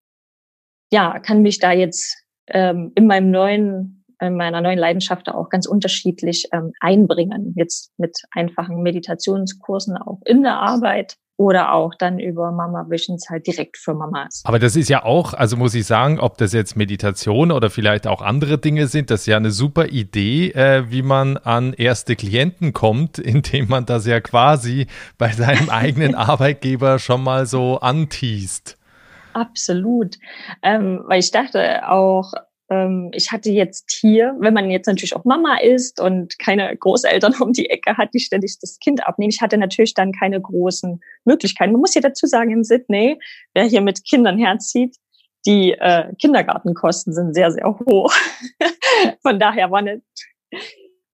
ja, 0.92 1.18
kann 1.18 1.42
mich 1.42 1.58
da 1.58 1.72
jetzt 1.72 2.16
ähm, 2.46 2.92
in 2.94 3.08
meinem 3.08 3.32
neuen, 3.32 4.04
in 4.20 4.36
meiner 4.36 4.60
neuen 4.60 4.78
Leidenschaft 4.78 5.28
auch 5.28 5.48
ganz 5.48 5.66
unterschiedlich 5.66 6.46
ähm, 6.52 6.72
einbringen. 6.80 7.52
Jetzt 7.56 7.92
mit 7.98 8.16
einfachen 8.30 8.82
Meditationskursen 8.82 9.96
auch 9.96 10.20
in 10.24 10.42
der 10.42 10.58
Arbeit 10.58 11.16
oder 11.36 11.72
auch 11.72 11.94
dann 11.94 12.18
über 12.18 12.50
Mama 12.50 12.86
Visions 12.88 13.28
halt 13.28 13.46
direkt 13.46 13.76
für 13.76 13.94
Mamas. 13.94 14.42
Aber 14.44 14.58
das 14.58 14.74
ist 14.74 14.88
ja 14.88 15.04
auch, 15.04 15.34
also 15.34 15.56
muss 15.56 15.74
ich 15.74 15.86
sagen, 15.86 16.18
ob 16.18 16.38
das 16.38 16.52
jetzt 16.52 16.76
Meditation 16.76 17.52
oder 17.52 17.68
vielleicht 17.68 18.06
auch 18.06 18.22
andere 18.22 18.58
Dinge 18.58 18.86
sind, 18.86 19.10
das 19.10 19.20
ist 19.20 19.26
ja 19.26 19.36
eine 19.36 19.50
super 19.50 19.86
Idee, 19.86 20.50
äh, 20.50 20.90
wie 20.90 21.02
man 21.02 21.36
an 21.36 21.74
erste 21.74 22.16
Klienten 22.16 22.72
kommt, 22.72 23.18
indem 23.18 23.68
man 23.68 23.84
das 23.84 24.06
ja 24.06 24.20
quasi 24.20 24.86
bei 25.18 25.30
seinem 25.30 25.68
eigenen 25.68 26.14
Arbeitgeber 26.16 26.98
schon 26.98 27.22
mal 27.22 27.46
so 27.46 27.78
anteast. 27.80 28.78
Absolut. 29.34 30.16
Ähm, 30.62 31.02
weil 31.06 31.20
ich 31.20 31.30
dachte 31.30 31.86
auch, 31.90 32.32
ich 33.12 33.30
hatte 33.30 33.50
jetzt 33.50 33.92
hier, 33.92 34.34
wenn 34.40 34.52
man 34.52 34.70
jetzt 34.70 34.86
natürlich 34.86 35.14
auch 35.14 35.24
Mama 35.24 35.58
ist 35.58 36.00
und 36.00 36.36
keine 36.40 36.76
Großeltern 36.76 37.34
um 37.40 37.52
die 37.52 37.70
Ecke 37.70 37.96
hat, 37.96 38.12
die 38.12 38.18
ständig 38.18 38.58
das 38.60 38.78
Kind 38.80 39.06
abnehmen, 39.06 39.30
ich 39.30 39.40
hatte 39.40 39.56
natürlich 39.56 39.94
dann 39.94 40.10
keine 40.12 40.40
großen 40.40 41.00
Möglichkeiten. 41.24 41.72
Man 41.72 41.80
muss 41.80 41.94
ja 41.94 42.00
dazu 42.00 42.26
sagen, 42.26 42.50
in 42.50 42.64
Sydney, 42.64 43.20
wer 43.54 43.64
hier 43.64 43.82
mit 43.82 44.04
Kindern 44.04 44.36
herzieht, 44.38 44.96
die 45.46 45.72
äh, 45.72 46.12
Kindergartenkosten 46.20 47.12
sind 47.12 47.34
sehr, 47.34 47.52
sehr 47.52 47.66
hoch. 47.66 48.12
Von 49.22 49.38
daher 49.38 49.70
war 49.70 49.82
nicht, 49.82 50.02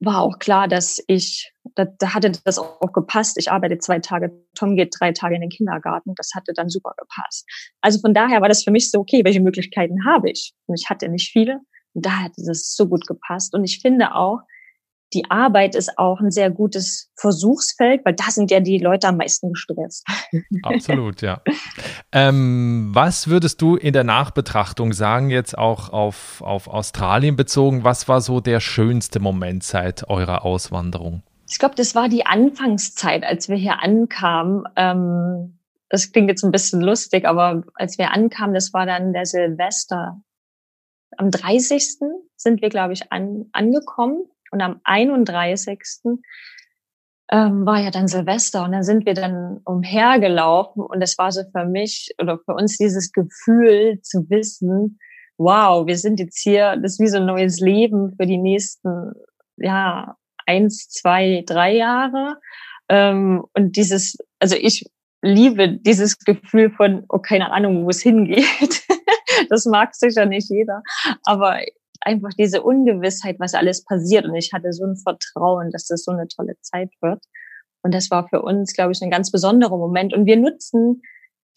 war 0.05 0.21
auch 0.21 0.39
klar, 0.39 0.69
dass 0.69 1.03
ich, 1.07 1.53
da, 1.75 1.85
da 1.85 2.15
hatte 2.15 2.33
das 2.45 2.59
auch 2.59 2.93
gepasst. 2.93 3.39
Ich 3.39 3.51
arbeite 3.51 3.79
zwei 3.79 4.01
Tage, 4.01 4.33
Tom 4.55 4.77
geht 4.77 4.95
drei 4.99 5.13
Tage 5.13 5.37
in 5.37 5.41
den 5.41 5.51
Kindergarten. 5.51 6.15
Das 6.17 6.33
hatte 6.35 6.53
dann 6.55 6.69
super 6.69 6.93
gepasst. 6.99 7.49
Also 7.81 8.01
von 8.01 8.15
daher 8.15 8.41
war 8.41 8.49
das 8.49 8.65
für 8.65 8.71
mich 8.71 8.91
so, 8.91 8.99
okay, 9.01 9.25
welche 9.25 9.41
Möglichkeiten 9.41 10.05
habe 10.05 10.31
ich? 10.31 10.55
Und 10.67 10.79
ich 10.79 10.91
hatte 10.91 11.09
nicht 11.09 11.31
viele. 11.31 11.61
Und 11.95 12.07
da 12.07 12.25
hat 12.25 12.33
es 12.37 12.75
so 12.75 12.89
gut 12.89 13.07
gepasst. 13.07 13.55
Und 13.55 13.65
ich 13.65 13.81
finde 13.81 14.15
auch, 14.15 14.41
die 15.15 15.31
Arbeit 15.31 15.75
ist 15.75 15.99
auch 15.99 16.21
ein 16.21 16.31
sehr 16.31 16.51
gutes 16.51 17.11
Versuchsfeld, 17.17 18.05
weil 18.05 18.15
da 18.15 18.25
sind 18.31 18.51
ja 18.51 18.61
die 18.61 18.79
Leute 18.79 19.09
am 19.09 19.19
meisten 19.19 19.53
gestresst. 19.53 20.07
Absolut, 20.63 21.21
ja. 21.23 21.43
Ähm, 22.13 22.91
was 22.93 23.29
würdest 23.29 23.61
du 23.61 23.77
in 23.77 23.93
der 23.93 24.05
Nachbetrachtung 24.05 24.93
sagen, 24.93 25.31
jetzt 25.31 25.57
auch 25.57 25.91
auf, 25.91 26.43
auf 26.43 26.69
Australien 26.69 27.37
bezogen? 27.37 27.85
Was 27.85 28.09
war 28.09 28.21
so 28.21 28.41
der 28.41 28.61
schönste 28.61 29.21
Moment 29.21 29.65
seit 29.65 30.09
eurer 30.09 30.45
Auswanderung? 30.45 31.23
Ich 31.49 31.59
glaube, 31.59 31.75
das 31.75 31.95
war 31.95 32.09
die 32.09 32.25
Anfangszeit, 32.25 33.25
als 33.25 33.49
wir 33.49 33.57
hier 33.57 33.83
ankamen. 33.83 34.65
Ähm, 34.77 35.59
das 35.91 36.11
klingt 36.11 36.31
jetzt 36.31 36.45
ein 36.45 36.53
bisschen 36.53 36.81
lustig, 36.81 37.27
aber 37.27 37.65
als 37.75 37.99
wir 37.99 38.13
ankamen, 38.13 38.55
das 38.55 38.73
war 38.73 38.87
dann 38.87 39.13
der 39.13 39.27
Silvester. 39.27 40.23
Am 41.19 41.31
30. 41.31 41.99
sind 42.37 42.63
wir, 42.63 42.71
glaube 42.71 42.95
ich, 42.95 43.13
an, 43.13 43.45
angekommen 43.53 44.25
und 44.53 44.61
am 44.61 44.81
31. 44.85 45.81
Ähm, 47.31 47.65
war 47.65 47.81
ja 47.81 47.91
dann 47.91 48.09
Silvester 48.09 48.65
und 48.65 48.73
dann 48.73 48.83
sind 48.83 49.07
wir 49.07 49.15
dann 49.15 49.61
umhergelaufen 49.65 50.83
und 50.83 51.01
es 51.01 51.17
war 51.17 51.33
so 51.33 51.43
für 51.51 51.65
mich 51.65 52.11
oder 52.21 52.39
für 52.39 52.53
uns 52.53 52.77
dieses 52.77 53.11
Gefühl 53.11 54.01
zu 54.03 54.29
wissen, 54.29 54.99
wow, 55.39 55.87
wir 55.87 55.97
sind 55.97 56.21
jetzt 56.21 56.39
hier, 56.39 56.77
das 56.77 56.95
ist 56.95 57.01
wie 57.01 57.09
so 57.09 57.17
ein 57.19 57.27
neues 57.27 57.59
Leben 57.61 58.15
für 58.17 58.27
die 58.27 58.39
nächsten, 58.39 59.13
ja, 59.57 60.17
eins, 60.47 60.89
zwei, 60.89 61.43
drei 61.47 61.75
Jahre. 61.77 62.37
Ähm, 62.89 63.45
und 63.55 63.77
dieses, 63.77 64.19
also 64.39 64.57
ich 64.57 64.85
liebe 65.23 65.79
dieses 65.79 66.19
Gefühl 66.19 66.71
von, 66.71 67.05
oh, 67.09 67.19
keine 67.19 67.53
Ahnung, 67.53 67.85
wo 67.85 67.91
es 67.91 68.03
hingeht. 68.03 68.85
das 69.49 69.65
mag 69.67 69.95
sicher 69.95 70.27
nicht 70.27 70.51
jeder. 70.51 70.83
Aber 71.25 71.61
einfach 72.05 72.31
diese 72.39 72.63
Ungewissheit, 72.63 73.37
was 73.39 73.55
alles 73.55 73.85
passiert. 73.85 74.27
Und 74.27 74.35
ich 74.35 74.53
hatte 74.53 74.73
so 74.73 74.85
ein 74.85 74.97
Vertrauen, 74.97 75.71
dass 75.71 75.87
das 75.87 76.05
so 76.05 76.13
eine 76.13 76.29
tolle 76.29 76.55
Zeit 76.61 76.91
wird. 77.01 77.23
Und 77.83 77.95
das 77.95 78.11
war 78.11 78.29
für 78.29 78.43
uns, 78.43 78.73
glaube 78.73 78.93
ich, 78.93 79.03
ein 79.03 79.11
ganz 79.11 79.31
besonderer 79.31 79.77
Moment. 79.77 80.15
Und 80.15 80.27
wir 80.27 80.37
nutzen 80.37 81.03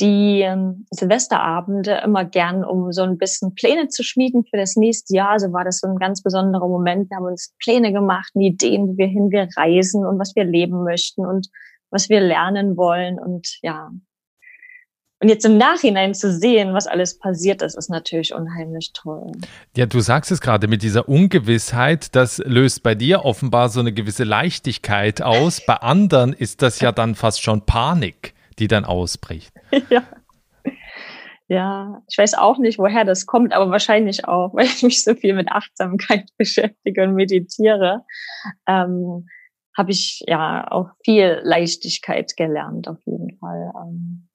die 0.01 0.41
ähm, 0.41 0.86
Silvesterabende 0.91 2.01
immer 2.03 2.25
gern, 2.25 2.65
um 2.65 2.91
so 2.91 3.03
ein 3.03 3.17
bisschen 3.17 3.55
Pläne 3.55 3.88
zu 3.88 4.03
schmieden 4.03 4.43
für 4.43 4.58
das 4.58 4.75
nächste 4.75 5.15
Jahr. 5.15 5.39
So 5.39 5.53
war 5.53 5.63
das 5.63 5.79
so 5.79 5.88
ein 5.88 5.97
ganz 5.97 6.21
besonderer 6.21 6.67
Moment. 6.67 7.10
Wir 7.10 7.17
haben 7.17 7.25
uns 7.25 7.53
Pläne 7.63 7.93
gemacht, 7.93 8.31
Ideen, 8.36 8.89
wo 8.89 8.97
wir 8.97 9.08
hin 9.08 9.31
wir 9.31 9.47
reisen 9.55 10.05
und 10.05 10.19
was 10.19 10.36
wir 10.36 10.43
leben 10.43 10.84
möchten 10.84 11.25
und 11.25 11.47
was 11.91 12.10
wir 12.10 12.19
lernen 12.19 12.75
wollen. 12.75 13.19
Und 13.19 13.58
ja, 13.62 13.91
und 15.21 15.30
jetzt 15.30 15.45
im 15.45 15.58
Nachhinein 15.58 16.13
zu 16.13 16.32
sehen, 16.32 16.73
was 16.73 16.88
alles 16.88 17.17
passiert 17.17 17.62
ist, 17.62 17.75
ist 17.75 17.89
natürlich 17.89 18.34
unheimlich 18.34 18.91
toll. 18.93 19.32
Ja, 19.75 19.86
du 19.86 20.01
sagst 20.01 20.32
es 20.32 20.41
gerade 20.41 20.67
mit 20.67 20.84
dieser 20.84 21.08
Ungewissheit, 21.08 22.15
das 22.15 22.39
löst 22.39 22.84
bei 22.84 22.95
dir 22.95 23.23
offenbar 23.23 23.69
so 23.69 23.80
eine 23.80 23.93
gewisse 23.93 24.25
Leichtigkeit 24.25 25.21
aus. 25.21 25.65
Bei 25.65 25.75
anderen 25.75 26.34
ist 26.34 26.62
das 26.62 26.82
ja 26.82 26.91
dann 26.91 27.15
fast 27.15 27.41
schon 27.41 27.65
Panik, 27.65 28.34
die 28.60 28.67
dann 28.67 28.86
ausbricht. 28.86 29.54
Ja. 29.89 30.04
Ja, 31.47 32.01
ich 32.10 32.17
weiß 32.17 32.34
auch 32.34 32.58
nicht, 32.58 32.80
woher 32.80 33.06
das 33.06 33.28
kommt, 33.28 33.54
aber 33.54 33.69
wahrscheinlich 33.69 34.28
auch, 34.28 34.54
weil 34.54 34.65
ich 34.65 34.82
mich 34.82 35.04
so 35.04 35.13
viel 35.13 35.34
mit 35.34 35.51
Achtsamkeit 35.51 36.30
beschäftige 36.38 37.04
und 37.04 37.13
meditiere, 37.13 38.04
ähm, 38.67 39.28
habe 39.78 39.91
ich 39.91 40.23
ja 40.28 40.71
auch 40.71 40.89
viel 41.04 41.41
Leichtigkeit 41.43 42.36
gelernt, 42.36 42.88
auf 42.88 42.97
jeden 43.06 43.38
Fall. 43.38 43.71
Ähm, 43.75 44.28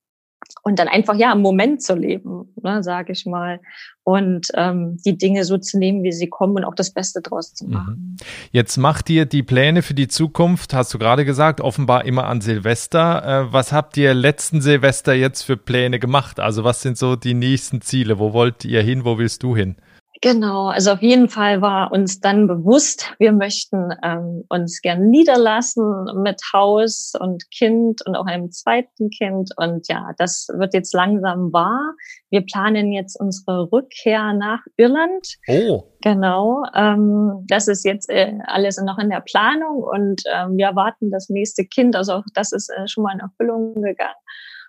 und 0.63 0.79
dann 0.79 0.89
einfach 0.89 1.15
ja 1.15 1.33
im 1.33 1.41
Moment 1.41 1.83
zu 1.83 1.95
leben, 1.95 2.53
ne, 2.63 2.83
sage 2.83 3.13
ich 3.13 3.27
mal, 3.27 3.61
und 4.03 4.49
ähm, 4.55 4.97
die 5.05 5.17
Dinge 5.17 5.45
so 5.45 5.59
zu 5.59 5.79
nehmen, 5.79 6.03
wie 6.03 6.13
sie 6.13 6.29
kommen 6.29 6.57
und 6.57 6.65
auch 6.65 6.75
das 6.75 6.93
Beste 6.93 7.21
draus 7.21 7.55
zu 7.55 7.67
machen. 7.67 8.17
Mhm. 8.19 8.27
Jetzt 8.51 8.77
macht 8.77 9.11
ihr 9.11 9.27
die 9.27 9.43
Pläne 9.43 9.83
für 9.83 9.95
die 9.95 10.09
Zukunft, 10.09 10.75
hast 10.75 10.93
du 10.95 10.99
gerade 10.99 11.25
gesagt, 11.25 11.61
offenbar 11.61 12.05
immer 12.05 12.27
an 12.27 12.41
Silvester. 12.41 13.49
Äh, 13.49 13.53
was 13.53 13.73
habt 13.73 13.97
ihr 13.97 14.15
letzten 14.15 14.61
Silvester 14.61 15.15
jetzt 15.15 15.43
für 15.43 15.57
Pläne 15.57 15.99
gemacht? 15.99 16.41
Also 16.41 16.65
was 16.65 16.83
sind 16.83 16.99
so 16.99 17.17
die 17.17 17.35
nächsten 17.35 17.81
Ziele? 17.81 18.19
Wo 18.19 18.33
wollt 18.33 18.65
ihr 18.65 18.83
hin? 18.83 19.05
Wo 19.05 19.19
willst 19.19 19.43
du 19.43 19.55
hin? 19.57 19.77
Genau, 20.23 20.67
also 20.67 20.93
auf 20.93 21.01
jeden 21.01 21.31
Fall 21.31 21.63
war 21.63 21.93
uns 21.93 22.21
dann 22.21 22.47
bewusst, 22.47 23.15
wir 23.19 23.33
möchten 23.33 23.91
ähm, 24.03 24.45
uns 24.51 24.83
gern 24.83 25.09
niederlassen 25.09 25.83
mit 26.23 26.43
Haus 26.53 27.15
und 27.19 27.51
Kind 27.51 28.05
und 28.05 28.15
auch 28.17 28.27
einem 28.27 28.51
zweiten 28.51 29.09
Kind. 29.09 29.51
Und 29.57 29.89
ja, 29.89 30.11
das 30.19 30.49
wird 30.53 30.75
jetzt 30.75 30.93
langsam 30.93 31.55
wahr. 31.55 31.95
Wir 32.29 32.43
planen 32.43 32.93
jetzt 32.93 33.19
unsere 33.19 33.73
Rückkehr 33.73 34.35
nach 34.35 34.61
Irland. 34.77 35.27
Oh. 35.49 35.85
Genau, 36.03 36.65
ähm, 36.75 37.47
das 37.49 37.67
ist 37.67 37.87
jetzt 37.87 38.11
äh, 38.11 38.35
alles 38.45 38.77
noch 38.77 38.99
in 38.99 39.09
der 39.09 39.23
Planung 39.23 39.83
und 39.83 40.23
ähm, 40.31 40.59
wir 40.59 40.67
erwarten 40.67 41.11
das 41.11 41.31
nächste 41.31 41.65
Kind. 41.65 41.97
Also 41.97 42.13
auch 42.15 42.25
das 42.35 42.53
ist 42.53 42.69
äh, 42.69 42.87
schon 42.89 43.05
mal 43.05 43.15
in 43.15 43.21
Erfüllung 43.21 43.75
gegangen. 43.81 44.15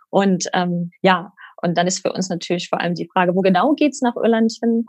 Und 0.10 0.46
ähm, 0.54 0.92
ja, 1.02 1.34
und 1.62 1.78
dann 1.78 1.88
ist 1.88 2.00
für 2.00 2.14
uns 2.14 2.30
natürlich 2.30 2.70
vor 2.70 2.80
allem 2.80 2.96
die 2.96 3.10
Frage, 3.12 3.36
wo 3.36 3.42
genau 3.42 3.74
geht's 3.74 4.02
nach 4.02 4.16
Irland 4.16 4.54
hin? 4.62 4.86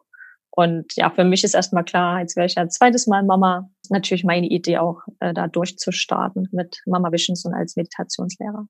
Und 0.54 0.94
ja, 0.96 1.10
für 1.10 1.24
mich 1.24 1.44
ist 1.44 1.54
erstmal 1.54 1.84
klar, 1.84 2.20
jetzt 2.20 2.36
wäre 2.36 2.46
ich 2.46 2.56
ja 2.56 2.68
zweites 2.68 3.06
Mal 3.06 3.22
Mama. 3.22 3.70
Natürlich 3.88 4.22
meine 4.22 4.46
Idee 4.46 4.78
auch, 4.78 5.00
äh, 5.20 5.32
da 5.32 5.48
durchzustarten 5.48 6.48
mit 6.52 6.82
Mama 6.84 7.10
Visions 7.10 7.44
und 7.46 7.54
als 7.54 7.76
Meditationslehrer. 7.76 8.66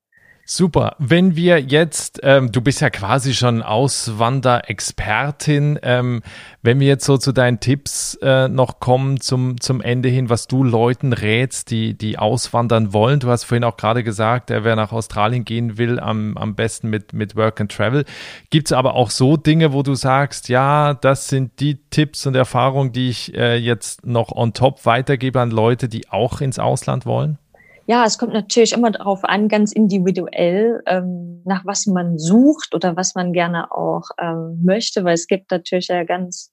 Super. 0.55 0.97
Wenn 0.99 1.35
wir 1.35 1.61
jetzt, 1.61 2.21
ähm, 2.23 2.53
du 2.53 2.61
bist 2.61 2.83
ja 2.83 2.91
quasi 2.91 3.33
schon 3.33 3.63
Auswanderexpertin, 3.63 5.79
ähm, 5.83 6.21
wenn 6.61 6.79
wir 6.79 6.89
jetzt 6.89 7.07
so 7.07 7.17
zu 7.17 7.33
deinen 7.33 7.59
Tipps 7.59 8.19
äh, 8.21 8.49
noch 8.49 8.79
kommen 8.79 9.19
zum, 9.19 9.59
zum 9.63 9.81
Ende 9.81 10.11
hin, 10.11 10.29
was 10.29 10.49
du 10.49 10.63
Leuten 10.63 11.15
rätst, 11.15 11.71
die, 11.71 11.97
die 11.97 12.19
auswandern 12.19 12.93
wollen. 12.93 13.21
Du 13.21 13.29
hast 13.29 13.45
vorhin 13.45 13.65
auch 13.65 13.79
gerade 13.79 14.05
gesagt, 14.05 14.51
äh, 14.51 14.63
wer 14.63 14.77
nach 14.77 14.93
Australien 14.93 15.47
gehen 15.47 15.79
will, 15.79 15.99
am, 15.99 16.37
am 16.37 16.55
besten 16.55 16.91
mit, 16.91 17.15
mit 17.15 17.35
Work 17.35 17.63
and 17.63 17.73
Travel. 17.73 18.05
Gibt 18.51 18.69
es 18.69 18.73
aber 18.73 18.93
auch 18.93 19.09
so 19.09 19.39
Dinge, 19.39 19.73
wo 19.73 19.83
du 19.83 19.95
sagst, 19.95 20.51
ja, 20.51 20.93
das 20.93 21.29
sind 21.29 21.61
die 21.61 21.79
Tipps 21.89 22.27
und 22.27 22.35
Erfahrungen, 22.35 22.93
die 22.93 23.09
ich 23.09 23.35
äh, 23.35 23.57
jetzt 23.57 24.05
noch 24.05 24.31
on 24.31 24.53
top 24.53 24.85
weitergebe 24.85 25.41
an 25.41 25.51
Leute, 25.51 25.89
die 25.89 26.11
auch 26.11 26.43
ins 26.43 26.59
Ausland 26.59 27.07
wollen? 27.07 27.39
Ja, 27.87 28.05
es 28.05 28.17
kommt 28.17 28.33
natürlich 28.33 28.73
immer 28.73 28.91
darauf 28.91 29.25
an, 29.25 29.49
ganz 29.49 29.73
individuell, 29.73 30.83
ähm, 30.87 31.43
nach 31.45 31.65
was 31.67 31.87
man 31.87 32.19
sucht 32.19 32.75
oder 32.75 32.97
was 32.97 33.15
man 33.15 33.33
gerne 33.33 33.73
auch 33.73 34.11
ähm, 34.21 34.61
möchte, 34.63 35.05
weil 35.05 35.15
es 35.15 35.27
gibt 35.27 35.51
natürlich 35.51 35.89
ja 35.89 36.05
ganz 36.05 36.53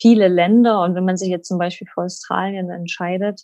viele 0.00 0.28
Länder 0.28 0.82
und 0.82 0.94
wenn 0.94 1.04
man 1.04 1.16
sich 1.16 1.28
jetzt 1.28 1.48
zum 1.48 1.58
Beispiel 1.58 1.86
für 1.92 2.02
Australien 2.02 2.70
entscheidet, 2.70 3.42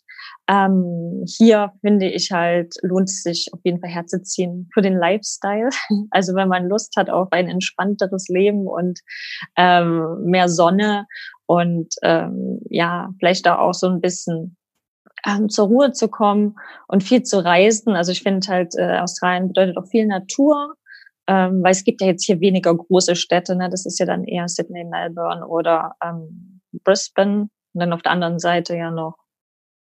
ähm, 0.48 1.24
hier 1.26 1.72
finde 1.80 2.08
ich 2.08 2.32
halt, 2.32 2.74
lohnt 2.82 3.08
es 3.08 3.22
sich 3.22 3.48
auf 3.52 3.60
jeden 3.64 3.80
Fall 3.80 3.90
herzuziehen 3.90 4.68
für 4.74 4.82
den 4.82 4.96
Lifestyle. 4.96 5.70
Also 6.10 6.34
wenn 6.34 6.48
man 6.48 6.68
Lust 6.68 6.94
hat 6.96 7.10
auf 7.10 7.28
ein 7.30 7.48
entspannteres 7.48 8.28
Leben 8.28 8.66
und 8.66 9.00
ähm, 9.56 10.24
mehr 10.24 10.48
Sonne 10.48 11.06
und 11.46 11.94
ähm, 12.02 12.60
ja, 12.68 13.10
vielleicht 13.18 13.48
auch 13.48 13.72
so 13.72 13.88
ein 13.88 14.00
bisschen 14.00 14.56
ähm, 15.26 15.48
zur 15.48 15.68
Ruhe 15.68 15.92
zu 15.92 16.08
kommen 16.08 16.56
und 16.88 17.02
viel 17.02 17.22
zu 17.22 17.44
reisen. 17.44 17.94
Also 17.94 18.12
ich 18.12 18.22
finde 18.22 18.46
halt, 18.48 18.74
äh, 18.76 18.98
Australien 18.98 19.48
bedeutet 19.48 19.76
auch 19.76 19.87
viel 19.87 20.06
Natur, 20.06 20.74
ähm, 21.26 21.62
weil 21.62 21.72
es 21.72 21.85
gibt 21.85 22.00
ja 22.00 22.08
jetzt 22.08 22.24
hier 22.24 22.40
weniger 22.40 22.74
große 22.74 23.16
Städte. 23.16 23.56
Ne? 23.56 23.68
Das 23.70 23.87
ist 23.87 23.98
ja 23.98 24.06
dann 24.06 24.24
eher 24.24 24.48
Sydney, 24.48 24.85
Melbourne 24.85 25.46
oder 25.46 25.94
ähm, 26.02 26.61
Brisbane. 26.85 27.48
Und 27.74 27.80
dann 27.80 27.92
auf 27.92 28.02
der 28.02 28.12
anderen 28.12 28.38
Seite 28.38 28.76
ja 28.76 28.90
noch 28.90 29.16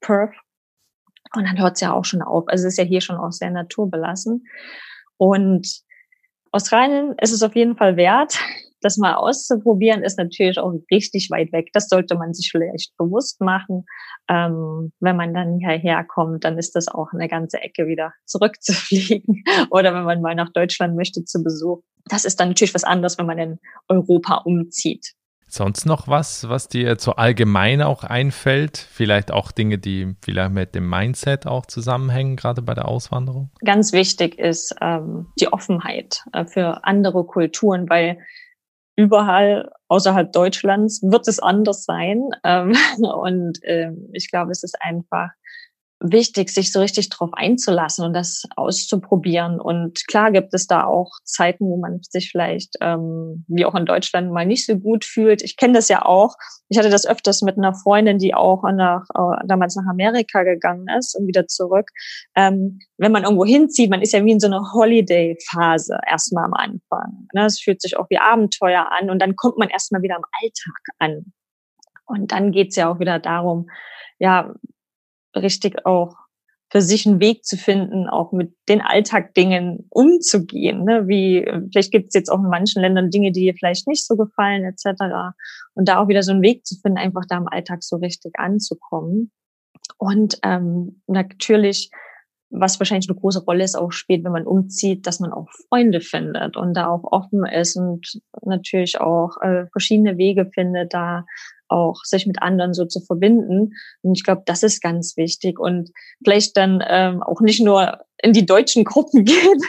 Perth. 0.01 0.35
Und 1.35 1.45
dann 1.45 1.59
hört 1.59 1.77
es 1.77 1.81
ja 1.81 1.93
auch 1.93 2.05
schon 2.05 2.23
auf. 2.23 2.45
Also 2.49 2.66
es 2.66 2.75
ist 2.75 2.79
ja 2.79 2.85
hier 2.85 3.01
schon 3.01 3.16
auch 3.16 3.33
sehr 3.33 3.51
naturbelassen. 3.51 4.47
Und 5.16 5.83
Australien 6.51 7.14
ist 7.21 7.33
es 7.33 7.43
auf 7.43 7.55
jeden 7.55 7.77
Fall 7.77 7.97
wert 7.97 8.38
das 8.81 8.97
mal 8.97 9.14
auszuprobieren, 9.14 10.03
ist 10.03 10.19
natürlich 10.19 10.59
auch 10.59 10.73
richtig 10.90 11.31
weit 11.31 11.53
weg. 11.53 11.69
Das 11.73 11.88
sollte 11.88 12.16
man 12.16 12.35
sich 12.35 12.51
vielleicht 12.51 12.97
bewusst 12.97 13.40
machen. 13.40 13.85
Ähm, 14.29 14.93
wenn 15.01 15.16
man 15.16 15.35
dann 15.35 15.59
hierher 15.59 16.05
kommt, 16.05 16.45
dann 16.45 16.59
ist 16.59 16.77
das 16.77 16.88
auch 16.88 17.09
eine 17.12 17.29
ganze 17.29 17.61
Ecke 17.62 17.87
wieder 17.87 18.12
zurückzufliegen. 18.27 19.45
Oder 19.71 19.95
wenn 19.95 20.05
man 20.05 20.21
mal 20.21 20.35
nach 20.35 20.53
Deutschland 20.53 20.97
möchte 20.97 21.25
zu 21.25 21.43
Besuch. 21.43 21.83
Das 22.07 22.25
ist 22.25 22.40
dann 22.40 22.49
natürlich 22.49 22.75
was 22.75 22.85
anderes, 22.85 23.19
wenn 23.19 23.27
man 23.27 23.38
in 23.38 23.59
Europa 23.88 24.37
umzieht. 24.45 25.14
Sonst 25.53 25.85
noch 25.85 26.07
was, 26.07 26.49
was 26.49 26.69
dir 26.69 26.95
so 27.01 27.16
allgemein 27.16 27.83
auch 27.83 28.05
einfällt? 28.05 28.79
Vielleicht 28.79 29.33
auch 29.33 29.51
Dinge, 29.51 29.79
die 29.79 30.14
vielleicht 30.23 30.53
mit 30.53 30.77
dem 30.77 30.88
Mindset 30.88 31.45
auch 31.45 31.66
zusammenhängen, 31.66 32.37
gerade 32.37 32.62
bei 32.62 32.75
der 32.75 32.87
Auswanderung? 32.87 33.51
Ganz 33.64 33.93
wichtig 33.93 34.38
ist 34.38 34.77
ähm, 34.81 35.27
die 35.40 35.53
Offenheit 35.53 36.23
äh, 36.33 36.45
für 36.45 36.85
andere 36.85 37.25
Kulturen, 37.25 37.90
weil 37.90 38.19
überall 39.01 39.71
außerhalb 39.89 40.31
Deutschlands 40.33 41.03
wird 41.03 41.27
es 41.27 41.39
anders 41.39 41.85
sein. 41.85 42.29
Ähm, 42.45 42.75
und 42.99 43.59
ähm, 43.63 44.11
ich 44.13 44.31
glaube, 44.31 44.53
es 44.53 44.63
ist 44.63 44.77
einfach 44.81 45.31
wichtig, 46.01 46.51
sich 46.51 46.73
so 46.73 46.81
richtig 46.81 47.11
drauf 47.11 47.31
einzulassen 47.33 48.05
und 48.05 48.15
das 48.15 48.45
auszuprobieren. 48.57 49.61
Und 49.61 50.07
klar 50.09 50.33
gibt 50.33 50.55
es 50.55 50.67
da 50.67 50.85
auch 50.85 51.11
Zeiten, 51.25 51.67
wo 51.67 51.77
man 51.77 52.01
sich 52.03 52.31
vielleicht, 52.31 52.77
ähm, 52.81 53.45
wie 53.49 53.67
auch 53.67 53.75
in 53.75 53.85
Deutschland, 53.85 54.33
mal 54.33 54.47
nicht 54.47 54.65
so 54.65 54.77
gut 54.79 55.05
fühlt. 55.05 55.43
Ich 55.43 55.57
kenne 55.57 55.75
das 55.75 55.89
ja 55.89 56.05
auch. 56.05 56.37
Ich 56.69 56.79
hatte 56.79 56.89
das 56.89 57.07
öfters 57.07 57.43
mit 57.43 57.59
einer 57.59 57.75
Freundin, 57.75 58.19
die 58.19 58.35
auch 58.35 58.63
nach, 58.63 59.05
äh, 59.15 59.47
damals 59.47 59.77
nach 59.77 59.87
Amerika 59.91 60.43
gegangen 60.43 60.87
ist 60.99 61.15
und 61.15 61.27
wieder 61.27 61.47
zurück. 61.47 61.91
Ähm, 62.35 62.79
wenn 62.97 63.13
man 63.13 63.25
irgendwo 63.25 63.45
hinzieht, 63.45 63.91
man 63.91 64.01
ist 64.01 64.13
ja 64.13 64.25
wie 64.25 64.33
in 64.33 64.41
so 64.41 64.47
einer 64.47 64.73
Holiday-Phase 64.73 65.99
erstmal 66.11 66.45
am 66.45 66.55
Anfang. 66.55 67.29
Ne? 67.35 67.45
Es 67.45 67.61
fühlt 67.61 67.83
sich 67.83 67.99
auch 67.99 68.09
wie 68.09 68.19
Abenteuer 68.19 68.89
an 68.91 69.11
und 69.11 69.21
dann 69.21 69.37
kommt 69.37 69.59
man 69.59 69.69
erstmal 69.69 70.03
wieder 70.03 70.17
am 70.17 70.25
Alltag 70.41 70.83
an. 70.99 71.33
Und 72.07 72.33
dann 72.33 72.53
geht's 72.53 72.77
ja 72.77 72.91
auch 72.91 72.99
wieder 72.99 73.19
darum, 73.19 73.69
ja, 74.19 74.53
richtig 75.35 75.87
auch 75.87 76.16
für 76.71 76.81
sich 76.81 77.07
einen 77.07 77.21
Weg 77.21 77.45
zu 77.45 77.57
finden, 77.57 78.09
auch 78.09 78.31
mit 78.31 78.55
den 78.69 78.81
Alltagdingen 78.81 79.87
umzugehen. 79.90 80.85
Ne? 80.85 81.09
Wie 81.09 81.45
vielleicht 81.73 81.90
gibt 81.90 82.09
es 82.09 82.14
jetzt 82.14 82.31
auch 82.31 82.38
in 82.38 82.49
manchen 82.49 82.81
Ländern 82.81 83.11
Dinge, 83.11 83.33
die 83.33 83.40
dir 83.40 83.55
vielleicht 83.55 83.88
nicht 83.88 84.07
so 84.07 84.16
gefallen, 84.16 84.64
etc. 84.64 85.35
Und 85.75 85.88
da 85.88 85.99
auch 85.99 86.09
wieder 86.09 86.23
so 86.23 86.31
einen 86.31 86.43
Weg 86.43 86.64
zu 86.64 86.77
finden, 86.81 86.99
einfach 86.99 87.25
da 87.29 87.38
im 87.38 87.49
Alltag 87.49 87.83
so 87.83 87.97
richtig 87.97 88.38
anzukommen. 88.38 89.33
Und 89.99 90.38
ähm, 90.45 91.03
natürlich, 91.09 91.90
was 92.51 92.79
wahrscheinlich 92.79 93.11
eine 93.11 93.19
große 93.19 93.45
Rolle 93.45 93.64
ist, 93.64 93.77
auch 93.77 93.90
spielt, 93.90 94.25
wenn 94.25 94.33
man 94.33 94.47
umzieht, 94.47 95.09
dass 95.09 95.19
man 95.19 95.33
auch 95.33 95.49
Freunde 95.69 96.01
findet 96.01 96.57
und 96.57 96.75
da 96.75 96.87
auch 96.88 97.03
offen 97.03 97.45
ist 97.47 97.77
und 97.77 98.21
natürlich 98.43 99.01
auch 99.01 99.37
äh, 99.43 99.66
verschiedene 99.73 100.19
Wege 100.19 100.49
findet, 100.55 100.95
da 100.95 101.25
auch 101.71 102.05
sich 102.05 102.27
mit 102.27 102.43
anderen 102.43 102.75
so 102.75 102.85
zu 102.85 103.01
verbinden. 103.01 103.73
Und 104.03 104.15
ich 104.17 104.25
glaube, 104.25 104.43
das 104.47 104.63
ist 104.63 104.83
ganz 104.83 105.17
wichtig 105.17 105.59
und 105.59 105.91
vielleicht 106.23 106.57
dann 106.57 106.83
ähm, 106.87 107.23
auch 107.23 107.41
nicht 107.41 107.63
nur 107.63 107.99
in 108.23 108.33
die 108.33 108.47
deutschen 108.47 108.85
Gruppen 108.85 109.25
geht, 109.25 109.63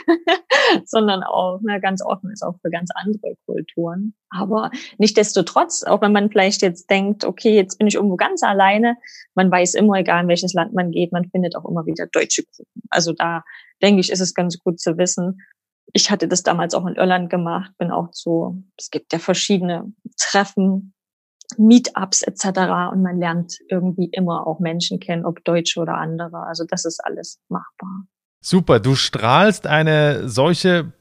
sondern 0.84 1.22
auch 1.22 1.60
ne, 1.62 1.80
ganz 1.80 2.04
offen 2.04 2.30
ist 2.30 2.42
auch 2.42 2.56
für 2.60 2.70
ganz 2.70 2.90
andere 2.94 3.34
Kulturen. 3.46 4.14
Aber 4.30 4.70
nichtdestotrotz, 4.98 5.84
auch 5.84 6.02
wenn 6.02 6.12
man 6.12 6.30
vielleicht 6.30 6.62
jetzt 6.62 6.90
denkt, 6.90 7.24
okay, 7.24 7.54
jetzt 7.54 7.78
bin 7.78 7.86
ich 7.86 7.94
irgendwo 7.94 8.16
ganz 8.16 8.42
alleine, 8.42 8.96
man 9.34 9.50
weiß 9.50 9.74
immer, 9.74 9.96
egal 9.96 10.22
in 10.22 10.28
welches 10.28 10.52
Land 10.52 10.74
man 10.74 10.90
geht, 10.90 11.12
man 11.12 11.30
findet 11.30 11.56
auch 11.56 11.64
immer 11.64 11.86
wieder 11.86 12.06
deutsche 12.06 12.42
Gruppen. 12.44 12.82
Also 12.90 13.12
da 13.12 13.42
denke 13.82 14.00
ich, 14.00 14.10
ist 14.10 14.20
es 14.20 14.34
ganz 14.34 14.58
gut 14.58 14.80
zu 14.80 14.98
wissen. 14.98 15.40
Ich 15.94 16.10
hatte 16.10 16.28
das 16.28 16.42
damals 16.42 16.74
auch 16.74 16.86
in 16.86 16.96
Irland 16.96 17.28
gemacht, 17.28 17.72
bin 17.78 17.90
auch 17.90 18.10
zu, 18.10 18.62
es 18.78 18.90
gibt 18.90 19.12
ja 19.12 19.18
verschiedene 19.18 19.92
Treffen, 20.18 20.94
Meetups 21.58 22.22
etc. 22.22 22.92
Und 22.92 23.02
man 23.02 23.18
lernt 23.18 23.58
irgendwie 23.68 24.08
immer 24.12 24.46
auch 24.46 24.60
Menschen 24.60 25.00
kennen, 25.00 25.24
ob 25.24 25.44
Deutsche 25.44 25.80
oder 25.80 25.94
andere. 25.94 26.44
Also 26.46 26.64
das 26.68 26.84
ist 26.84 27.00
alles 27.04 27.40
machbar. 27.48 28.06
Super, 28.40 28.80
du 28.80 28.94
strahlst 28.94 29.66
eine 29.66 30.28
solche 30.28 30.92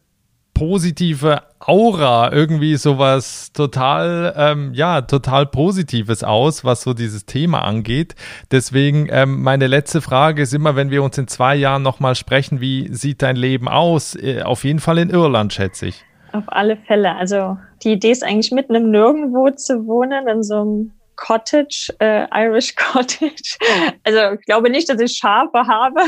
positive 0.54 1.42
Aura, 1.60 2.32
irgendwie 2.32 2.76
sowas 2.76 3.52
total, 3.52 4.34
ähm, 4.38 4.74
ja, 4.74 5.02
total 5.02 5.48
Positives 5.48 6.24
aus, 6.24 6.64
was 6.64 6.84
so 6.84 6.94
dieses 6.94 7.26
Thema 7.26 7.64
angeht. 7.64 8.16
Deswegen 8.52 9.08
ähm, 9.10 9.42
meine 9.42 9.66
letzte 9.66 10.02
Frage 10.02 10.44
ist 10.44 10.54
immer, 10.54 10.76
wenn 10.76 10.92
wir 10.92 11.02
uns 11.02 11.18
in 11.18 11.28
zwei 11.28 11.56
Jahren 11.56 11.82
nochmal 11.82 12.14
sprechen, 12.14 12.62
wie 12.62 12.94
sieht 12.94 13.22
dein 13.24 13.36
Leben 13.36 13.68
aus? 13.68 14.16
Äh, 14.16 14.44
auf 14.44 14.64
jeden 14.64 14.80
Fall 14.80 15.00
in 15.00 15.10
Irland, 15.10 15.52
schätze 15.54 15.88
ich. 15.88 16.04
Auf 16.34 16.44
alle 16.48 16.78
Fälle. 16.78 17.16
Also 17.16 17.58
die 17.84 17.94
Idee 17.94 18.12
ist 18.12 18.24
eigentlich 18.24 18.52
mitten 18.52 18.76
im 18.76 18.92
Nirgendwo 18.92 19.50
zu 19.52 19.86
wohnen, 19.86 20.28
in 20.28 20.44
so 20.44 20.62
einem 20.62 20.92
Cottage, 21.16 21.94
äh, 22.00 22.26
Irish 22.34 22.76
Cottage. 22.76 23.58
Also 24.04 24.40
ich 24.40 24.46
glaube 24.46 24.70
nicht, 24.70 24.90
dass 24.90 25.00
ich 25.00 25.18
Schafe 25.18 25.68
habe, 25.68 26.02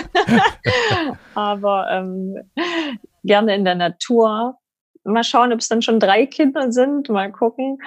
aber 1.36 1.88
ähm, 1.92 2.38
gerne 3.24 3.56
in 3.56 3.66
der 3.66 3.76
Natur. 3.76 4.58
Mal 5.04 5.24
schauen, 5.24 5.52
ob 5.52 5.60
es 5.60 5.68
dann 5.68 5.82
schon 5.82 6.00
drei 6.00 6.26
Kinder 6.26 6.72
sind, 6.72 7.10
mal 7.10 7.32
gucken. 7.32 7.78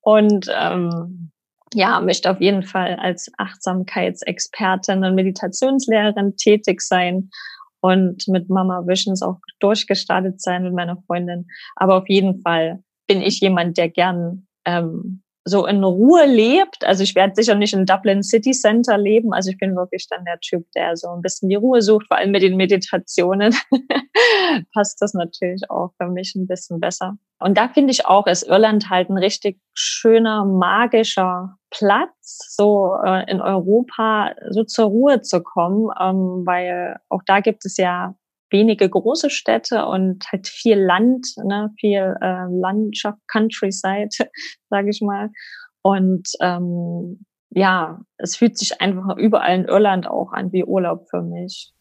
Und 0.00 0.50
ähm, 0.52 1.30
ja, 1.74 2.00
möchte 2.00 2.30
auf 2.30 2.40
jeden 2.40 2.62
Fall 2.62 2.96
als 2.96 3.30
Achtsamkeitsexpertin 3.38 5.04
und 5.04 5.14
Meditationslehrerin 5.14 6.36
tätig 6.36 6.80
sein 6.80 7.30
und 7.82 8.28
mit 8.28 8.48
Mama 8.48 8.86
Visions 8.86 9.22
auch 9.22 9.38
durchgestartet 9.58 10.40
sein 10.40 10.62
mit 10.62 10.72
meiner 10.72 10.96
Freundin. 11.06 11.48
Aber 11.76 11.96
auf 11.96 12.08
jeden 12.08 12.40
Fall 12.40 12.82
bin 13.08 13.20
ich 13.20 13.40
jemand, 13.40 13.76
der 13.76 13.88
gern 13.88 14.46
ähm, 14.64 15.22
so 15.44 15.66
in 15.66 15.82
Ruhe 15.82 16.24
lebt. 16.26 16.84
Also 16.86 17.02
ich 17.02 17.16
werde 17.16 17.34
sicher 17.34 17.56
nicht 17.56 17.74
in 17.74 17.84
Dublin 17.84 18.22
City 18.22 18.52
Center 18.52 18.96
leben. 18.96 19.32
Also 19.32 19.50
ich 19.50 19.58
bin 19.58 19.74
wirklich 19.74 20.06
dann 20.08 20.24
der 20.24 20.38
Typ, 20.38 20.64
der 20.76 20.96
so 20.96 21.08
ein 21.08 21.22
bisschen 21.22 21.48
die 21.48 21.56
Ruhe 21.56 21.82
sucht, 21.82 22.06
vor 22.06 22.18
allem 22.18 22.30
mit 22.30 22.42
den 22.42 22.56
Meditationen. 22.56 23.52
Passt 24.72 25.02
das 25.02 25.14
natürlich 25.14 25.68
auch 25.68 25.90
für 26.00 26.08
mich 26.08 26.36
ein 26.36 26.46
bisschen 26.46 26.78
besser. 26.78 27.16
Und 27.40 27.58
da 27.58 27.68
finde 27.68 27.90
ich 27.90 28.06
auch, 28.06 28.28
ist 28.28 28.44
Irland 28.44 28.90
halt 28.90 29.10
ein 29.10 29.18
richtig 29.18 29.58
schöner, 29.74 30.44
magischer 30.44 31.56
Platz, 31.72 32.54
so 32.54 32.96
äh, 33.04 33.30
in 33.30 33.40
Europa 33.40 34.34
so 34.50 34.62
zur 34.64 34.86
Ruhe 34.86 35.22
zu 35.22 35.42
kommen, 35.42 35.88
ähm, 36.00 36.44
weil 36.44 36.96
auch 37.08 37.22
da 37.26 37.40
gibt 37.40 37.64
es 37.64 37.76
ja 37.78 38.14
wenige 38.50 38.88
große 38.88 39.30
Städte 39.30 39.86
und 39.86 40.24
halt 40.30 40.46
viel 40.46 40.78
Land, 40.78 41.26
ne, 41.42 41.70
viel 41.80 42.14
äh, 42.20 42.46
Landschaft, 42.50 43.18
Countryside, 43.26 44.10
sage 44.70 44.90
ich 44.90 45.00
mal. 45.00 45.30
Und 45.80 46.28
ähm, 46.40 47.24
ja, 47.50 48.00
es 48.18 48.36
fühlt 48.36 48.58
sich 48.58 48.80
einfach 48.80 49.16
überall 49.16 49.56
in 49.56 49.64
Irland 49.64 50.06
auch 50.06 50.32
an 50.32 50.52
wie 50.52 50.64
Urlaub 50.64 51.08
für 51.10 51.22
mich. 51.22 51.72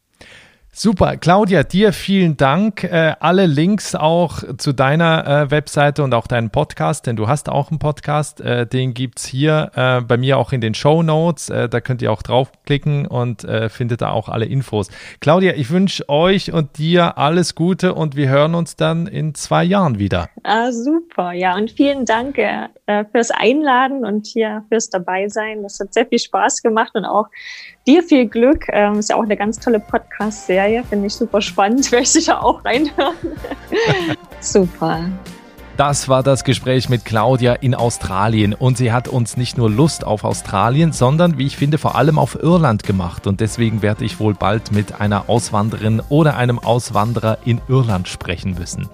Super, 0.74 1.18
Claudia, 1.18 1.64
dir 1.64 1.92
vielen 1.92 2.38
Dank. 2.38 2.86
Äh, 2.86 3.16
alle 3.20 3.46
Links 3.46 3.94
auch 3.94 4.42
zu 4.58 4.72
deiner 4.72 5.28
äh, 5.28 5.52
Webseite 5.52 6.02
und 6.02 6.14
auch 6.14 6.28
deinen 6.28 6.50
Podcast, 6.50 7.08
denn 7.08 7.18
du 7.18 7.28
hast 7.28 7.50
auch 7.50 7.72
einen 7.72 7.80
Podcast, 7.80 8.40
äh, 8.40 8.66
den 8.66 8.94
gibt's 8.94 9.26
hier 9.26 9.72
äh, 9.76 10.00
bei 10.00 10.16
mir 10.16 10.38
auch 10.38 10.54
in 10.54 10.62
den 10.62 10.74
Show 10.74 11.04
Notes. 11.04 11.50
Äh, 11.50 11.68
da 11.68 11.82
könnt 11.82 12.02
ihr 12.02 12.10
auch 12.10 12.22
draufklicken 12.22 13.06
und 13.06 13.44
äh, 13.44 13.68
findet 13.68 14.02
da 14.02 14.12
auch 14.12 14.30
alle 14.30 14.46
Infos. 14.46 14.88
Claudia, 15.20 15.56
ich 15.56 15.72
wünsche 15.72 16.08
euch 16.08 16.54
und 16.54 16.78
dir 16.78 17.18
alles 17.18 17.54
Gute 17.54 17.94
und 17.94 18.16
wir 18.16 18.30
hören 18.30 18.56
uns 18.56 18.78
dann 18.78 19.08
in 19.08 19.36
zwei 19.36 19.66
Jahren 19.66 20.00
wieder. 20.00 20.30
Ah, 20.44 20.72
super, 20.72 21.34
ja, 21.34 21.54
und 21.54 21.70
vielen 21.70 22.06
Dank 22.06 22.38
fürs 23.12 23.32
Einladen 23.32 24.06
und 24.06 24.26
hier 24.26 24.64
fürs 24.70 24.90
Dabeisein. 24.90 25.64
Das 25.64 25.80
hat 25.80 25.94
sehr 25.94 26.06
viel 26.06 26.20
Spaß 26.20 26.62
gemacht 26.62 26.92
und 26.94 27.06
auch 27.06 27.28
dir 27.88 28.04
viel 28.04 28.28
Glück. 28.28 28.68
Ähm, 28.70 29.00
ist 29.00 29.10
ja 29.10 29.16
auch 29.16 29.24
eine 29.24 29.38
ganz 29.38 29.60
tolle 29.60 29.80
Podcast-Serie. 29.80 30.84
Finde 30.84 31.08
ich 31.08 31.14
super 31.14 31.42
spannend. 31.42 31.92
Werde 31.92 32.04
ich 32.04 32.12
sicher 32.12 32.44
auch 32.44 32.64
reinhören. 32.64 33.16
super. 34.40 35.10
Das 35.82 36.08
war 36.08 36.22
das 36.22 36.44
Gespräch 36.44 36.90
mit 36.90 37.06
Claudia 37.06 37.54
in 37.54 37.74
Australien 37.74 38.54
und 38.54 38.78
sie 38.78 38.92
hat 38.92 39.08
uns 39.08 39.36
nicht 39.36 39.58
nur 39.58 39.68
Lust 39.68 40.06
auf 40.06 40.24
Australien, 40.24 40.92
sondern, 40.92 41.40
wie 41.40 41.48
ich 41.48 41.58
finde, 41.58 41.80
vor 41.80 41.96
allem 41.96 42.20
auf 42.20 42.36
Irland 42.36 42.84
gemacht 42.84 43.26
und 43.26 43.40
deswegen 43.40 43.82
werde 43.82 44.06
ich 44.06 44.20
wohl 44.20 44.36
bald 44.36 44.72
mit 44.72 45.02
einer 45.02 45.28
Auswanderin 45.28 46.00
oder 46.08 46.38
einem 46.38 46.60
Auswanderer 46.60 47.40
in 47.46 47.62
Irland 47.68 48.08
sprechen 48.08 48.54
müssen. 48.60 48.90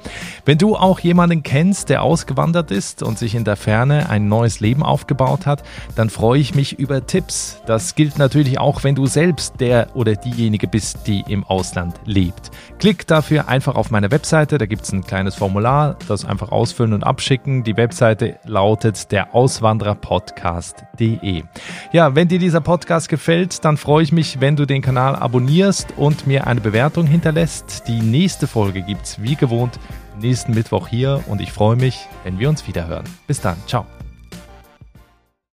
Wenn 0.46 0.60
du 0.60 0.78
auch 0.78 1.02
jemanden 1.02 1.44
kennst, 1.44 1.90
der 1.90 2.04
ausgewandert 2.04 2.72
ist 2.72 3.04
und 3.04 3.20
sich 3.20 3.36
in 3.36 3.44
der 3.44 3.58
Ferne 3.58 4.10
ein 4.10 4.30
neues 4.30 4.62
Leben 4.62 4.82
aufgebaut 4.82 5.46
hat, 5.46 5.64
dann 5.98 6.10
freue 6.10 6.40
ich 6.40 6.56
mich 6.56 6.80
über 6.80 7.06
Tipps. 7.06 7.60
Das 7.66 7.96
gilt 7.96 8.18
natürlich 8.18 8.60
auch, 8.60 8.86
wenn 8.86 8.96
du 8.96 9.08
selbst 9.08 9.56
der 9.60 9.90
oder 9.94 10.16
diejenige 10.16 10.70
bist, 10.70 11.00
die 11.06 11.26
im 11.28 11.44
Ausland 11.44 11.96
lebt. 12.06 12.50
Klick 12.80 13.06
dafür 13.08 13.50
einfach 13.50 13.76
auf 13.76 13.92
meine 13.92 14.10
Webseite, 14.10 14.58
da 14.58 14.66
gibt 14.66 14.84
es 14.84 14.94
ein 14.94 15.04
kleines 15.04 15.36
Formular, 15.36 15.98
das 16.08 16.24
einfach 16.24 16.50
ausfüllen 16.50 16.77
ausfüllen 16.78 16.94
und 16.94 17.04
abschicken. 17.04 17.64
Die 17.64 17.76
Webseite 17.76 18.38
lautet 18.46 19.12
der 19.12 19.34
Auswandererpodcast.de. 19.34 21.42
Ja, 21.92 22.14
wenn 22.16 22.28
dir 22.28 22.38
dieser 22.40 22.62
Podcast 22.62 23.10
gefällt, 23.10 23.66
dann 23.66 23.78
freue 23.78 24.04
ich 24.04 24.12
mich, 24.12 24.40
wenn 24.40 24.56
du 24.56 24.68
den 24.68 24.84
Kanal 24.84 25.16
abonnierst 25.16 25.96
und 25.98 26.28
mir 26.28 26.46
eine 26.46 26.62
Bewertung 26.62 27.08
hinterlässt. 27.08 27.88
Die 27.88 28.02
nächste 28.02 28.46
Folge 28.48 28.84
gibt 28.84 29.06
es 29.06 29.20
wie 29.22 29.36
gewohnt 29.36 29.80
nächsten 30.20 30.54
Mittwoch 30.54 30.88
hier 30.88 31.24
und 31.28 31.42
ich 31.42 31.52
freue 31.52 31.76
mich, 31.76 32.08
wenn 32.24 32.40
wir 32.40 32.50
uns 32.50 32.68
wieder 32.68 32.88
hören. 32.88 33.06
Bis 33.28 33.40
dann, 33.40 33.56
ciao. 33.68 33.86